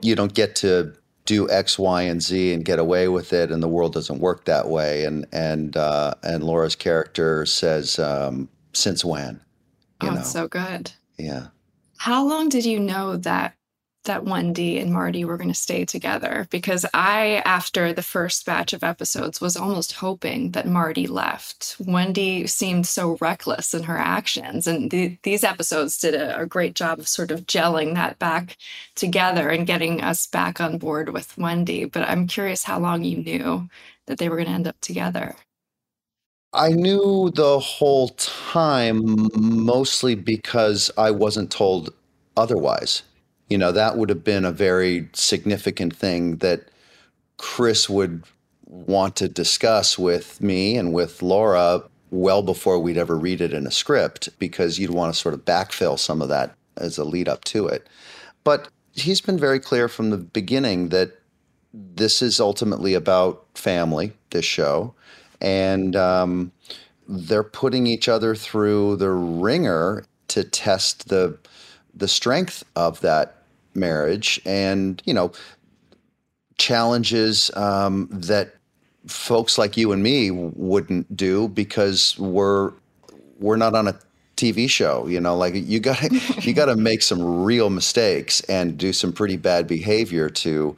[0.00, 0.94] you don't get to
[1.30, 4.46] do X, Y, and Z and get away with it, and the world doesn't work
[4.46, 5.04] that way.
[5.04, 9.40] And and uh, and Laura's character says, um, "Since when?"
[10.02, 10.22] You oh, know?
[10.22, 10.90] so good.
[11.18, 11.48] Yeah.
[11.98, 13.54] How long did you know that
[14.04, 18.72] that Wendy and Marty were going to stay together because I, after the first batch
[18.72, 21.76] of episodes, was almost hoping that Marty left.
[21.86, 26.74] Wendy seemed so reckless in her actions, and the, these episodes did a, a great
[26.74, 28.56] job of sort of gelling that back
[28.94, 31.84] together and getting us back on board with Wendy.
[31.84, 33.68] But I'm curious how long you knew
[34.06, 35.36] that they were going to end up together.
[36.52, 41.94] I knew the whole time mostly because I wasn't told
[42.36, 43.02] otherwise
[43.50, 46.68] you know, that would have been a very significant thing that
[47.36, 48.22] Chris would
[48.64, 53.66] want to discuss with me and with Laura well before we'd ever read it in
[53.66, 57.28] a script because you'd want to sort of backfill some of that as a lead
[57.28, 57.88] up to it.
[58.44, 61.18] But he's been very clear from the beginning that
[61.74, 64.94] this is ultimately about family, this show.
[65.40, 66.52] And um,
[67.08, 71.36] they're putting each other through the ringer to test the
[71.92, 73.39] the strength of that
[73.74, 75.32] marriage and you know
[76.58, 78.54] challenges um, that
[79.06, 82.72] folks like you and me wouldn't do because we're
[83.38, 83.98] we're not on a
[84.36, 85.06] TV show.
[85.06, 86.02] You know, like you got
[86.44, 90.76] you got to make some real mistakes and do some pretty bad behavior to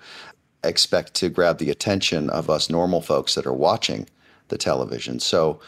[0.64, 4.08] expect to grab the attention of us normal folks that are watching
[4.48, 5.18] the television.
[5.18, 5.60] So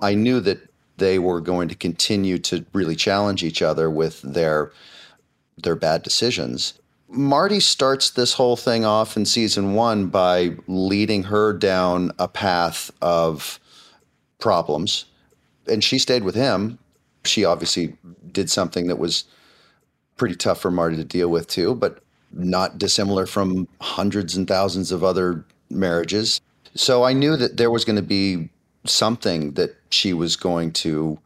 [0.00, 0.58] I knew that
[0.96, 4.72] they were going to continue to really challenge each other with their
[5.62, 6.74] their bad decisions.
[7.08, 12.90] Marty starts this whole thing off in season one by leading her down a path
[13.02, 13.58] of
[14.38, 15.06] problems.
[15.66, 16.78] And she stayed with him.
[17.24, 17.96] She obviously
[18.30, 19.24] did something that was
[20.16, 24.92] pretty tough for Marty to deal with too, but not dissimilar from hundreds and thousands
[24.92, 26.40] of other marriages.
[26.74, 28.50] So I knew that there was going to be
[28.84, 31.18] something that she was going to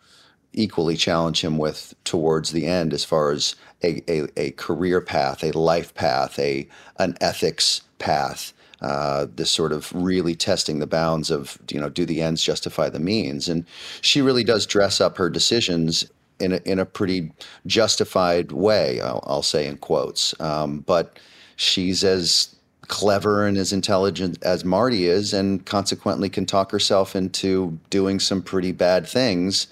[0.53, 5.43] equally challenge him with towards the end as far as a, a, a career path,
[5.43, 8.53] a life path, a an ethics path.
[8.81, 12.89] Uh, this sort of really testing the bounds of you know do the ends justify
[12.89, 13.65] the means, and
[14.01, 16.05] she really does dress up her decisions
[16.41, 17.31] in a, in a pretty
[17.67, 19.01] justified way.
[19.01, 21.19] I'll, I'll say in quotes, um, but
[21.57, 22.55] she's as
[22.89, 28.43] clever and as intelligent as Marty is, and consequently can talk herself into doing some
[28.43, 29.67] pretty bad things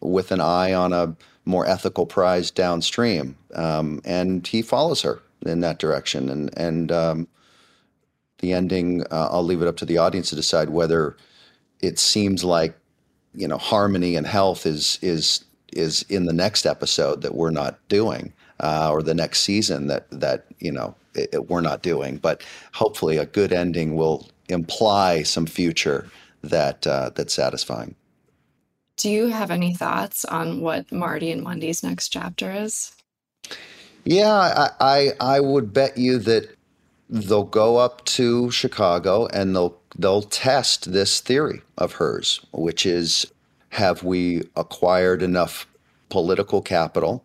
[0.00, 3.36] with an eye on a more ethical prize downstream.
[3.54, 6.28] Um, and he follows her in that direction.
[6.28, 7.28] And and um,
[8.38, 11.16] the ending, uh, I'll leave it up to the audience to decide whether
[11.80, 12.76] it seems like
[13.34, 17.78] you know harmony and health is is is in the next episode that we're not
[17.88, 18.32] doing.
[18.60, 22.44] Uh, or the next season that that you know it, it, we're not doing, but
[22.72, 26.08] hopefully a good ending will imply some future
[26.42, 27.96] that uh, that's satisfying.
[28.96, 32.92] Do you have any thoughts on what Marty and Wendy's next chapter is?
[34.04, 36.56] Yeah, I, I, I would bet you that
[37.08, 43.26] they'll go up to Chicago and they'll they'll test this theory of hers, which is
[43.70, 45.66] have we acquired enough
[46.08, 47.24] political capital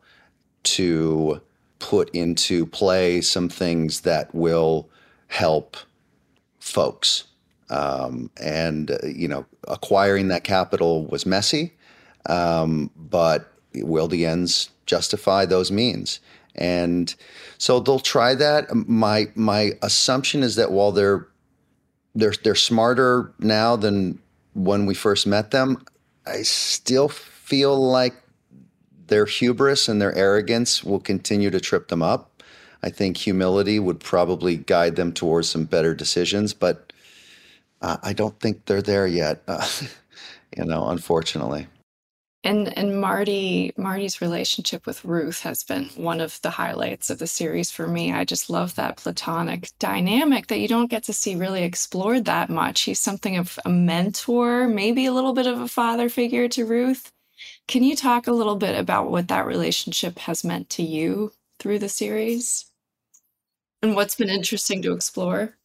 [0.64, 1.42] to
[1.80, 4.90] put into play some things that will
[5.28, 5.78] help
[6.60, 7.26] folks
[7.70, 11.74] um, and, uh, you know, acquiring that capital was messy,
[12.28, 16.20] um, but will the ends justify those means?
[16.56, 17.14] And
[17.58, 18.74] so they'll try that.
[18.74, 21.28] My my assumption is that while they're
[22.16, 24.20] they're they're smarter now than
[24.54, 25.84] when we first met them,
[26.26, 28.16] I still feel like
[29.08, 32.44] their hubris and their arrogance will continue to trip them up.
[32.84, 36.87] I think humility would probably guide them towards some better decisions, but
[37.82, 39.44] uh, I don't think they're there yet.
[39.48, 39.66] Uh,
[40.58, 41.68] you know, unfortunately.
[42.44, 47.28] And and Marty Marty's relationship with Ruth has been one of the highlights of the
[47.28, 48.14] series for me.
[48.14, 52.50] I just love that platonic dynamic that you don't get to see really explored that
[52.50, 52.82] much.
[52.82, 57.12] He's something of a mentor, maybe a little bit of a father figure to Ruth.
[57.68, 61.80] Can you talk a little bit about what that relationship has meant to you through
[61.80, 62.66] the series?
[63.82, 65.58] And what's been interesting to explore?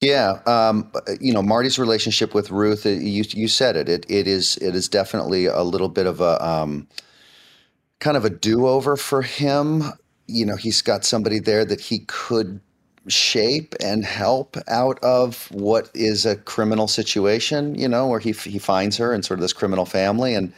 [0.00, 2.86] Yeah, um, you know Marty's relationship with Ruth.
[2.86, 3.88] Uh, you you said it.
[3.88, 6.86] It it is it is definitely a little bit of a um,
[8.00, 9.84] kind of a do over for him.
[10.26, 12.60] You know, he's got somebody there that he could
[13.08, 17.74] shape and help out of what is a criminal situation.
[17.74, 20.52] You know, where he he finds her in sort of this criminal family, and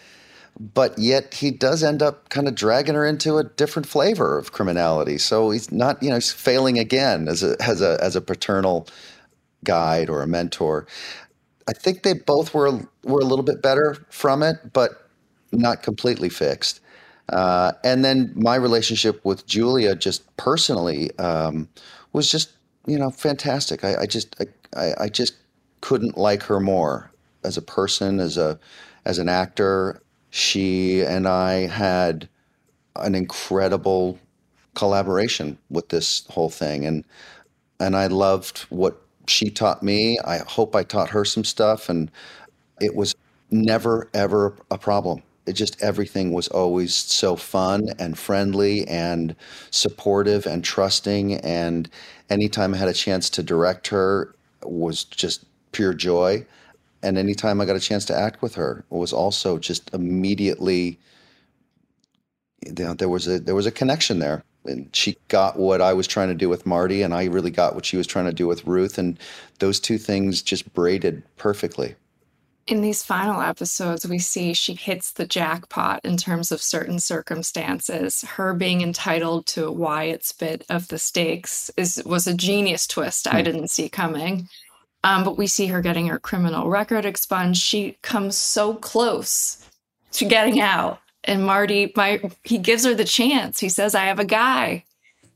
[0.74, 4.52] but yet he does end up kind of dragging her into a different flavor of
[4.52, 5.18] criminality.
[5.18, 8.86] So he's not, you know, he's failing again as a as a as a paternal
[9.64, 10.86] guide or a mentor.
[11.68, 15.08] I think they both were were a little bit better from it, but
[15.52, 16.80] not completely fixed.
[17.28, 21.68] Uh, and then my relationship with Julia, just personally, um,
[22.12, 22.52] was just
[22.86, 23.84] you know fantastic.
[23.84, 24.36] I, I just
[24.76, 25.34] I, I just
[25.80, 27.10] couldn't like her more
[27.44, 28.58] as a person, as a
[29.04, 30.02] as an actor.
[30.30, 32.28] She and I had
[32.96, 34.18] an incredible
[34.74, 37.04] collaboration with this whole thing, and
[37.78, 40.18] and I loved what she taught me.
[40.24, 42.10] I hope I taught her some stuff, and
[42.80, 43.14] it was
[43.50, 45.22] never ever a problem.
[45.46, 49.34] It just everything was always so fun and friendly and
[49.70, 51.34] supportive and trusting.
[51.36, 51.88] And
[52.30, 56.46] anytime I had a chance to direct her was just pure joy.
[57.02, 60.98] And anytime I got a chance to act with her was also just immediately
[62.64, 65.92] you know, there was a there was a connection there and she got what I
[65.92, 68.32] was trying to do with Marty, and I really got what she was trying to
[68.32, 69.18] do with Ruth, and
[69.58, 71.94] those two things just braided perfectly.
[72.66, 78.20] In these final episodes, we see she hits the jackpot in terms of certain circumstances.
[78.22, 83.38] Her being entitled to Wyatt's bit of the stakes is was a genius twist I
[83.38, 83.44] hmm.
[83.44, 84.48] didn't see coming.
[85.02, 87.62] Um, but we see her getting her criminal record expunged.
[87.62, 89.66] She comes so close
[90.12, 91.00] to getting out
[91.30, 93.60] and Marty, my he gives her the chance.
[93.60, 94.84] He says, "I have a guy.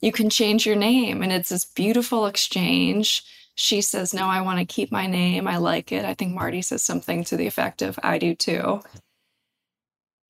[0.00, 3.24] You can change your name." And it's this beautiful exchange.
[3.54, 5.46] She says, "No, I want to keep my name.
[5.46, 8.82] I like it." I think Marty says something to the effect of, "I do too."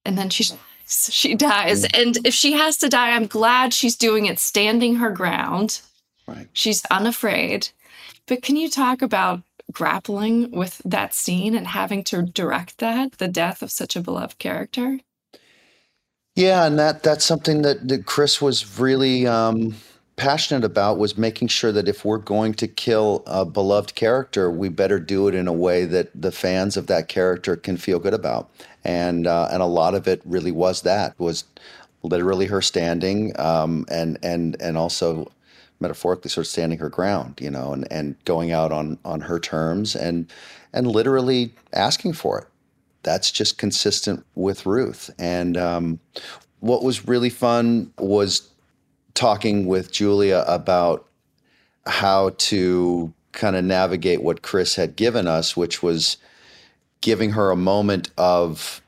[0.04, 0.44] And then she
[0.86, 1.86] she dies.
[1.86, 2.00] Mm.
[2.00, 5.80] And if she has to die, I'm glad she's doing it standing her ground.
[6.26, 6.48] Right.
[6.52, 7.70] She's unafraid.
[8.26, 9.42] But can you talk about
[9.72, 14.38] grappling with that scene and having to direct that, the death of such a beloved
[14.38, 15.00] character?
[16.36, 19.76] Yeah, and that that's something that, that Chris was really um,
[20.16, 24.68] passionate about was making sure that if we're going to kill a beloved character, we
[24.68, 28.14] better do it in a way that the fans of that character can feel good
[28.14, 28.50] about.
[28.84, 31.44] And uh, and a lot of it really was that was
[32.02, 35.30] literally her standing um, and and and also
[35.80, 39.38] metaphorically sort of standing her ground, you know, and, and going out on on her
[39.38, 40.32] terms and
[40.72, 42.46] and literally asking for it.
[43.04, 45.10] That's just consistent with Ruth.
[45.18, 46.00] And um,
[46.60, 48.48] what was really fun was
[49.14, 51.06] talking with Julia about
[51.86, 56.16] how to kind of navigate what Chris had given us, which was
[57.00, 58.80] giving her a moment of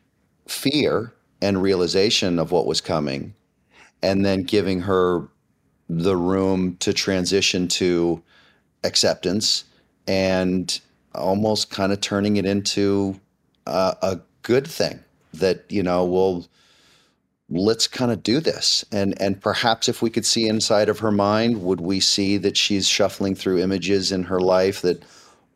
[0.49, 1.13] fear
[1.43, 3.35] and realization of what was coming,
[4.03, 5.29] and then giving her
[5.89, 8.23] the room to transition to
[8.85, 9.65] acceptance
[10.09, 10.81] and
[11.15, 13.21] almost kind of turning it into
[13.67, 15.01] a, a good thing
[15.35, 16.47] that you know will
[17.49, 18.85] let's kind of do this.
[18.93, 22.57] And and perhaps if we could see inside of her mind would we see that
[22.57, 25.05] she's shuffling through images in her life that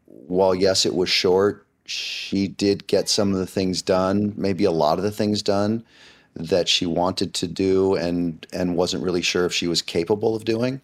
[0.06, 4.70] while yes it was short she did get some of the things done maybe a
[4.70, 5.84] lot of the things done
[6.36, 10.44] that she wanted to do and and wasn't really sure if she was capable of
[10.44, 10.80] doing?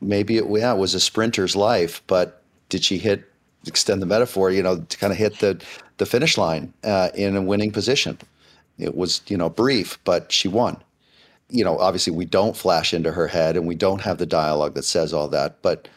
[0.00, 3.24] Maybe it yeah it was a sprinter's life but did she hit
[3.66, 5.60] extend the metaphor you know to kind of hit the
[5.98, 8.16] the finish line uh, in a winning position
[8.78, 10.82] it was, you know, brief, but she won.
[11.50, 14.74] You know, obviously we don't flash into her head and we don't have the dialogue
[14.74, 15.88] that says all that, but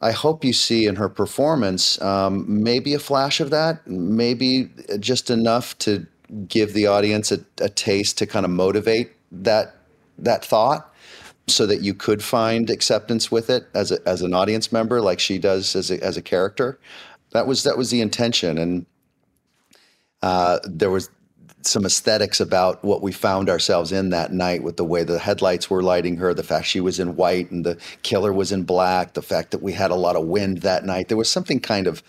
[0.00, 5.30] I hope you see in her performance um, maybe a flash of that, maybe just
[5.30, 6.06] enough to
[6.48, 9.76] give the audience a, a taste to kind of motivate that
[10.16, 10.93] that thought
[11.46, 15.20] so that you could find acceptance with it as a, as an audience member like
[15.20, 16.78] she does as a, as a character
[17.32, 18.86] that was that was the intention and
[20.22, 21.10] uh, there was
[21.66, 25.68] some aesthetics about what we found ourselves in that night with the way the headlights
[25.70, 29.14] were lighting her, the fact she was in white and the killer was in black,
[29.14, 31.08] the fact that we had a lot of wind that night.
[31.08, 32.02] There was something kind of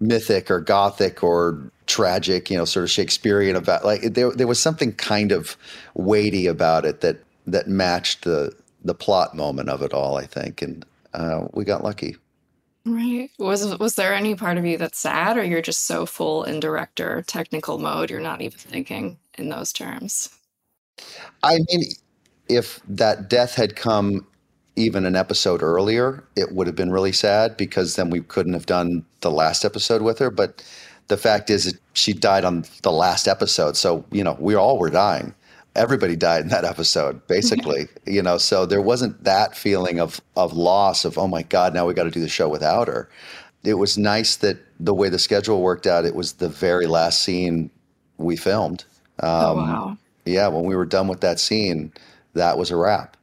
[0.00, 4.60] mythic or gothic or tragic, you know, sort of Shakespearean about like there there was
[4.60, 5.56] something kind of
[5.94, 8.54] weighty about it that that matched the
[8.84, 10.62] the plot moment of it all, I think.
[10.62, 12.16] And uh, we got lucky.
[12.86, 13.30] Right.
[13.38, 16.60] Was was there any part of you that's sad or you're just so full in
[16.60, 20.30] director technical mode you're not even thinking in those terms?
[21.42, 21.82] I mean,
[22.48, 24.26] if that death had come
[24.76, 28.66] even an episode earlier, it would have been really sad because then we couldn't have
[28.66, 30.30] done the last episode with her.
[30.30, 30.64] But
[31.08, 33.76] the fact is, she died on the last episode.
[33.76, 35.34] So, you know, we all were dying
[35.76, 38.38] everybody died in that episode basically you know?
[38.38, 42.04] So there wasn't that feeling of of loss of oh my god now we got
[42.04, 43.08] to do the show without her.
[43.62, 47.20] It was nice that the way the schedule worked out it was the very last
[47.20, 47.70] scene
[48.16, 48.84] we filmed.
[49.22, 49.98] Oh, um, oh, wow.
[50.24, 51.92] yeah when we were done with that scene
[52.34, 53.16] that was a wrap.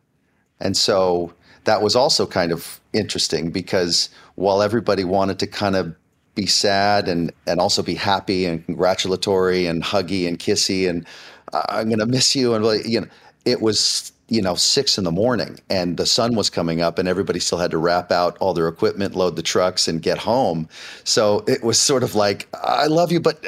[0.59, 1.33] And so
[1.65, 5.95] that was also kind of interesting because while everybody wanted to kind of
[6.33, 11.05] be sad and and also be happy and congratulatory and huggy and kissy and
[11.53, 12.53] I'm going to miss you.
[12.53, 13.07] And, you know,
[13.45, 17.07] it was, you know, six in the morning and the sun was coming up and
[17.07, 20.67] everybody still had to wrap out all their equipment, load the trucks and get home.
[21.05, 23.43] So it was sort of like, I love you, but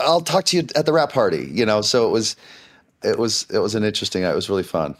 [0.00, 1.80] I'll talk to you at the wrap party, you know?
[1.80, 2.36] So it was,
[3.02, 4.94] it was, it was an interesting, it was really fun.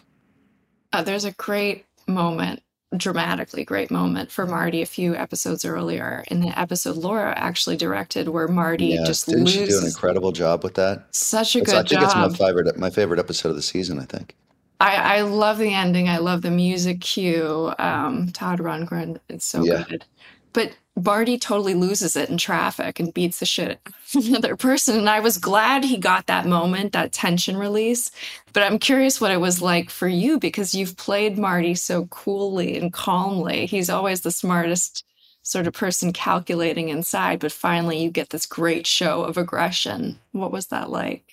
[0.92, 2.62] Uh, there's a great moment
[2.97, 8.28] dramatically great moment for Marty a few episodes earlier in the episode Laura actually directed
[8.28, 9.61] where Marty yeah, just didn't loses.
[9.61, 11.05] she do an incredible job with that?
[11.11, 12.30] Such a it's, good I think job.
[12.30, 14.34] it's my favorite my favorite episode of the season, I think.
[14.80, 16.09] I, I love the ending.
[16.09, 17.72] I love the music cue.
[17.78, 19.84] Um, Todd Rundgren, it's so yeah.
[19.89, 20.05] good.
[20.53, 20.72] But
[21.05, 23.80] Marty totally loses it in traffic and beats the shit
[24.14, 24.99] another person.
[24.99, 28.11] And I was glad he got that moment, that tension release.
[28.53, 32.76] But I'm curious what it was like for you because you've played Marty so coolly
[32.76, 33.66] and calmly.
[33.66, 35.05] He's always the smartest
[35.42, 40.18] sort of person calculating inside, but finally you get this great show of aggression.
[40.32, 41.24] What was that like?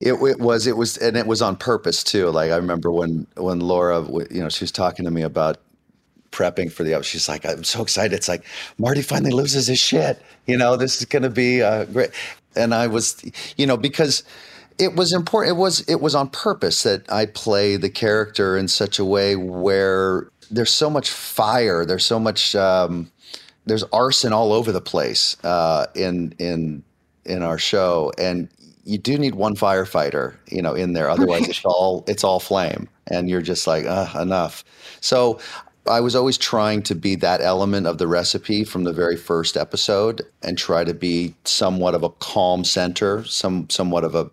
[0.00, 3.26] It, it, was it was and it was on purpose too like i remember when
[3.36, 5.58] when laura you know she was talking to me about
[6.34, 7.06] prepping for the episode.
[7.06, 8.14] she's like i'm so excited.
[8.14, 8.44] It's like
[8.78, 10.20] marty finally loses his shit.
[10.46, 12.10] You know this is going to be uh, great.
[12.56, 13.22] And i was
[13.56, 14.24] you know because
[14.78, 18.66] it was important it was it was on purpose that i play the character in
[18.66, 23.10] such a way where there's so much fire there's so much um,
[23.66, 26.82] there's arson all over the place uh, in in
[27.24, 28.12] in our show.
[28.18, 28.48] And
[28.84, 31.08] you do need one firefighter you know in there.
[31.08, 32.88] Otherwise it's all it's all flame.
[33.08, 34.64] And you're just like uh, enough.
[35.00, 35.38] So
[35.86, 39.56] I was always trying to be that element of the recipe from the very first
[39.56, 44.30] episode and try to be somewhat of a calm center, some somewhat of a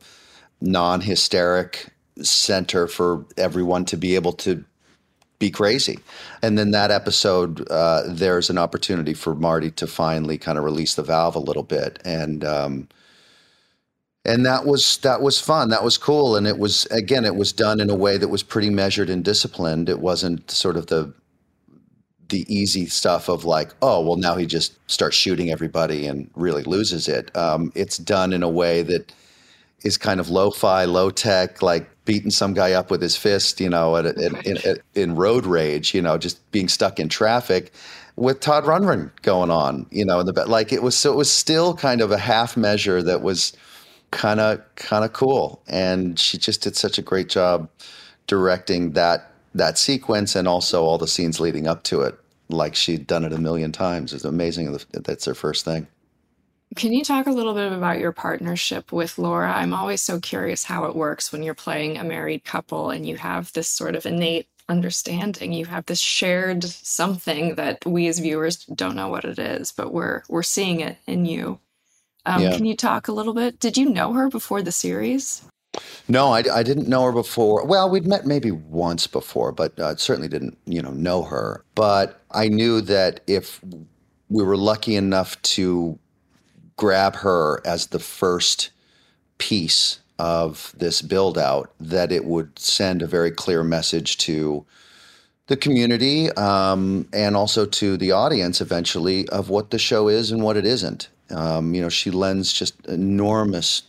[0.62, 1.88] non-hysteric
[2.22, 4.64] center for everyone to be able to
[5.40, 6.00] be crazy.
[6.42, 10.96] And then that episode, uh, there's an opportunity for Marty to finally kind of release
[10.96, 12.88] the valve a little bit, and um,
[14.24, 15.70] and that was that was fun.
[15.70, 18.44] That was cool, and it was again, it was done in a way that was
[18.44, 19.90] pretty measured and disciplined.
[19.90, 21.14] It wasn't sort of the
[22.32, 26.64] the easy stuff of like, oh, well, now he just starts shooting everybody and really
[26.64, 27.36] loses it.
[27.38, 29.14] Um, it's done in a way that
[29.84, 33.70] is kind of lo-fi, low tech, like beating some guy up with his fist, you
[33.70, 34.58] know, at, at, in,
[34.96, 37.72] in road rage, you know, just being stuck in traffic
[38.16, 41.32] with Todd Rundgren going on, you know, in the like it was so it was
[41.32, 43.54] still kind of a half measure that was
[44.12, 47.70] kind of kind of cool, and she just did such a great job
[48.28, 52.18] directing that that sequence and also all the scenes leading up to it,
[52.50, 54.14] like she'd done it a million times.
[54.14, 55.88] It's amazing that that's her first thing.
[56.76, 59.52] Can you talk a little bit about your partnership with Laura?
[59.52, 63.18] I'm always so curious how it works when you're playing a married couple and you
[63.18, 65.52] have this sort of innate understanding.
[65.52, 69.92] You have this shared something that we as viewers don't know what it is, but
[69.92, 71.60] we're we're seeing it in you.
[72.26, 72.56] Um, yeah.
[72.56, 73.60] Can you talk a little bit?
[73.60, 75.44] Did you know her before the series?
[76.08, 77.66] No, I, I didn't know her before.
[77.66, 81.64] Well, we'd met maybe once before, but uh, certainly didn't, you know, know her.
[81.76, 83.62] But I knew that if
[84.30, 85.98] we were lucky enough to
[86.76, 88.72] grab her as the first
[89.38, 94.66] piece of this build out, that it would send a very clear message to
[95.48, 100.44] the community um, and also to the audience eventually of what the show is and
[100.44, 101.10] what it isn't.
[101.30, 103.84] Um, you know, she lends just enormous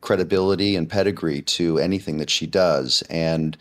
[0.00, 3.02] credibility and pedigree to anything that she does.
[3.08, 3.56] And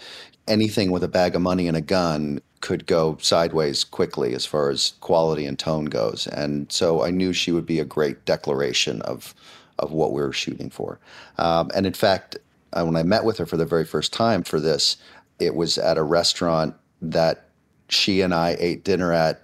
[0.47, 4.69] anything with a bag of money and a gun could go sideways quickly as far
[4.69, 6.27] as quality and tone goes.
[6.27, 9.33] And so I knew she would be a great declaration of
[9.79, 10.99] of what we were shooting for.
[11.39, 12.37] Um, and in fact,
[12.73, 14.97] uh, when I met with her for the very first time for this,
[15.39, 17.47] it was at a restaurant that
[17.89, 19.41] she and I ate dinner at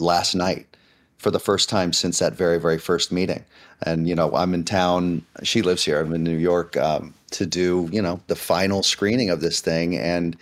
[0.00, 0.75] last night
[1.26, 3.44] for the first time since that very very first meeting.
[3.82, 5.26] And you know, I'm in town.
[5.42, 5.98] She lives here.
[6.00, 9.96] I'm in New York um, to do you know the final screening of this thing
[9.96, 10.36] and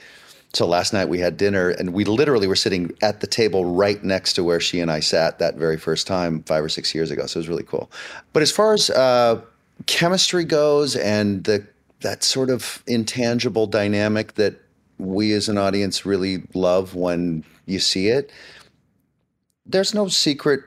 [0.53, 4.05] so last night we had dinner and we literally were sitting at the table right
[4.05, 7.11] next to where she and I sat that very first time five or six years
[7.11, 7.25] ago.
[7.25, 7.91] So it was really cool.
[8.35, 9.41] But as far as uh,
[9.87, 11.67] chemistry goes and the
[12.01, 14.61] that sort of intangible dynamic that
[14.99, 18.31] we as an audience really love when you see it,
[19.67, 20.61] there's no secret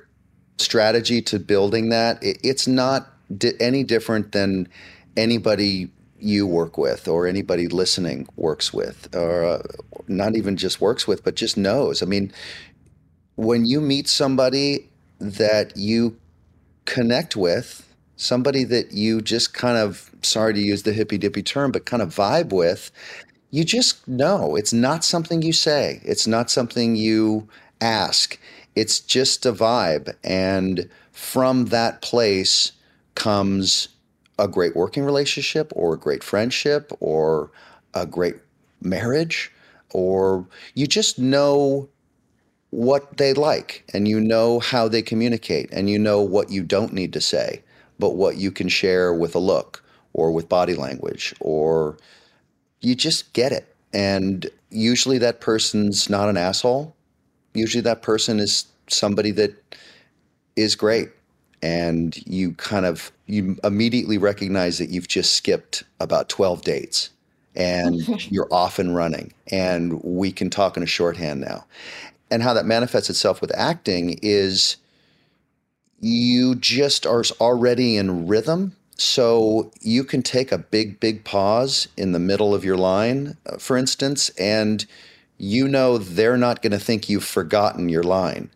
[0.57, 2.17] strategy to building that.
[2.21, 3.13] it's not
[3.59, 4.67] any different than
[5.15, 5.89] anybody
[6.19, 9.61] you work with or anybody listening works with or uh,
[10.07, 12.01] not even just works with but just knows.
[12.01, 12.31] I mean
[13.35, 14.89] when you meet somebody
[15.19, 16.17] that you
[16.85, 21.71] connect with somebody that you just kind of sorry to use the hippy dippy term
[21.71, 22.91] but kind of vibe with
[23.51, 24.55] you just know.
[24.55, 26.01] It's not something you say.
[26.03, 27.47] It's not something you
[27.79, 28.37] ask
[28.77, 30.15] it's just a vibe.
[30.23, 32.71] And from that place
[33.15, 33.89] comes
[34.39, 37.51] a great working relationship or a great friendship or
[37.93, 38.35] a great
[38.81, 39.51] marriage
[39.91, 41.89] or you just know
[42.69, 46.93] what they like and you know how they communicate and you know what you don't
[46.93, 47.63] need to say
[47.97, 51.97] but what you can share with a look or with body language or
[52.81, 53.75] you just get it.
[53.93, 56.95] And usually that person's not an asshole
[57.57, 59.51] usually that person is somebody that
[60.55, 61.09] is great.
[61.61, 67.09] And you kind of you immediately recognize that you've just skipped about 12 dates
[67.55, 69.33] and you're off and running.
[69.51, 71.65] And we can talk in a shorthand now.
[72.29, 74.77] And how that manifests itself with acting is
[75.99, 78.75] you just are already in rhythm.
[78.97, 83.57] So you can take a big big pause in the middle of your line uh,
[83.57, 84.87] for instance and
[85.37, 88.49] you know they're not going to think you've forgotten your line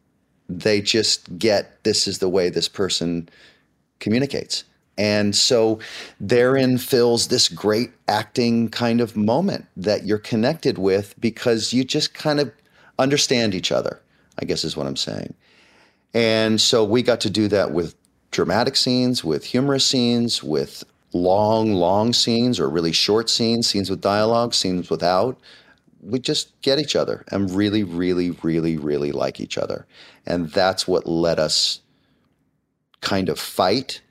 [0.60, 3.30] they just get this is the way this person
[4.00, 4.64] communicates.
[4.98, 5.80] And so
[6.20, 12.14] therein fills this great acting kind of moment that you're connected with because you just
[12.14, 12.52] kind of
[13.00, 14.02] understand each other,
[14.40, 15.34] I guess is what I'm saying.
[16.14, 17.96] And so we got to do that with
[18.32, 24.02] dramatic scenes, with humorous scenes, with long, long scenes or really short scenes, scenes with
[24.02, 25.40] dialogue, scenes without.
[26.02, 29.86] We just get each other and really, really, really, really like each other.
[30.26, 31.82] And that's what let us
[33.02, 34.02] kind of fight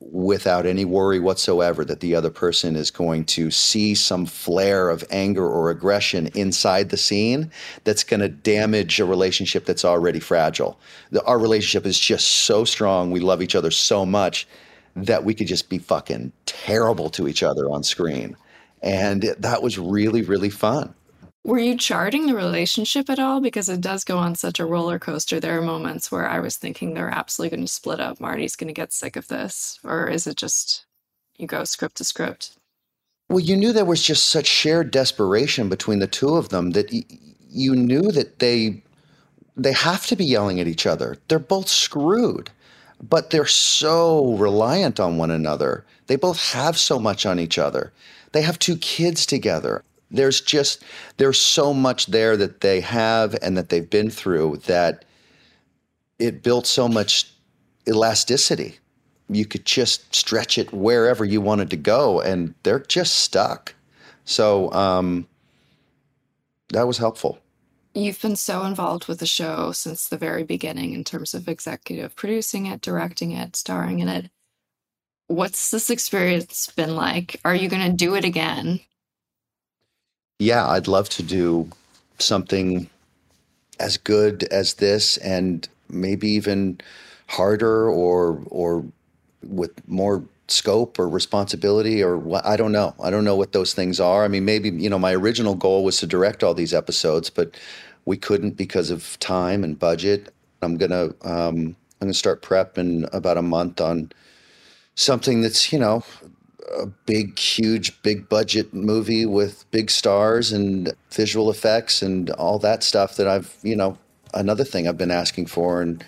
[0.00, 5.04] without any worry whatsoever that the other person is going to see some flare of
[5.10, 7.50] anger or aggression inside the scene
[7.84, 10.78] that's going to damage a relationship that's already fragile.
[11.10, 13.10] The, our relationship is just so strong.
[13.10, 14.46] We love each other so much
[14.94, 18.36] that we could just be fucking terrible to each other on screen
[18.82, 20.94] And that was really, really fun.
[21.46, 23.40] Were you charting the relationship at all?
[23.40, 25.38] Because it does go on such a roller coaster.
[25.38, 28.20] There are moments where I was thinking they're absolutely going to split up.
[28.20, 29.78] Marty's going to get sick of this.
[29.84, 30.86] Or is it just
[31.38, 32.58] you go script to script?
[33.28, 36.92] Well, you knew there was just such shared desperation between the two of them that
[36.92, 37.04] y-
[37.48, 38.82] you knew that they
[39.56, 41.16] they have to be yelling at each other.
[41.28, 42.50] They're both screwed,
[43.00, 45.84] but they're so reliant on one another.
[46.08, 47.92] They both have so much on each other.
[48.32, 49.84] They have two kids together.
[50.10, 50.84] There's just
[51.16, 55.04] there's so much there that they have and that they've been through that
[56.18, 57.32] it built so much
[57.88, 58.78] elasticity.
[59.28, 63.74] You could just stretch it wherever you wanted to go, and they're just stuck.
[64.24, 65.26] So um,
[66.72, 67.38] that was helpful.
[67.94, 72.14] You've been so involved with the show since the very beginning in terms of executive
[72.14, 74.30] producing it, directing it, starring in it.
[75.28, 77.40] What's this experience been like?
[77.44, 78.80] Are you going to do it again?
[80.38, 81.70] Yeah, I'd love to do
[82.18, 82.88] something
[83.80, 86.80] as good as this and maybe even
[87.28, 88.84] harder or or
[89.46, 92.94] with more scope or responsibility or what I don't know.
[93.02, 94.24] I don't know what those things are.
[94.24, 97.56] I mean, maybe, you know, my original goal was to direct all these episodes, but
[98.04, 100.32] we couldn't because of time and budget.
[100.62, 104.12] I'm going to um I'm going to start prep in about a month on
[104.96, 106.04] something that's, you know,
[106.74, 112.82] a big, huge, big budget movie with big stars and visual effects and all that
[112.82, 113.98] stuff that I've, you know,
[114.34, 115.80] another thing I've been asking for.
[115.80, 116.04] And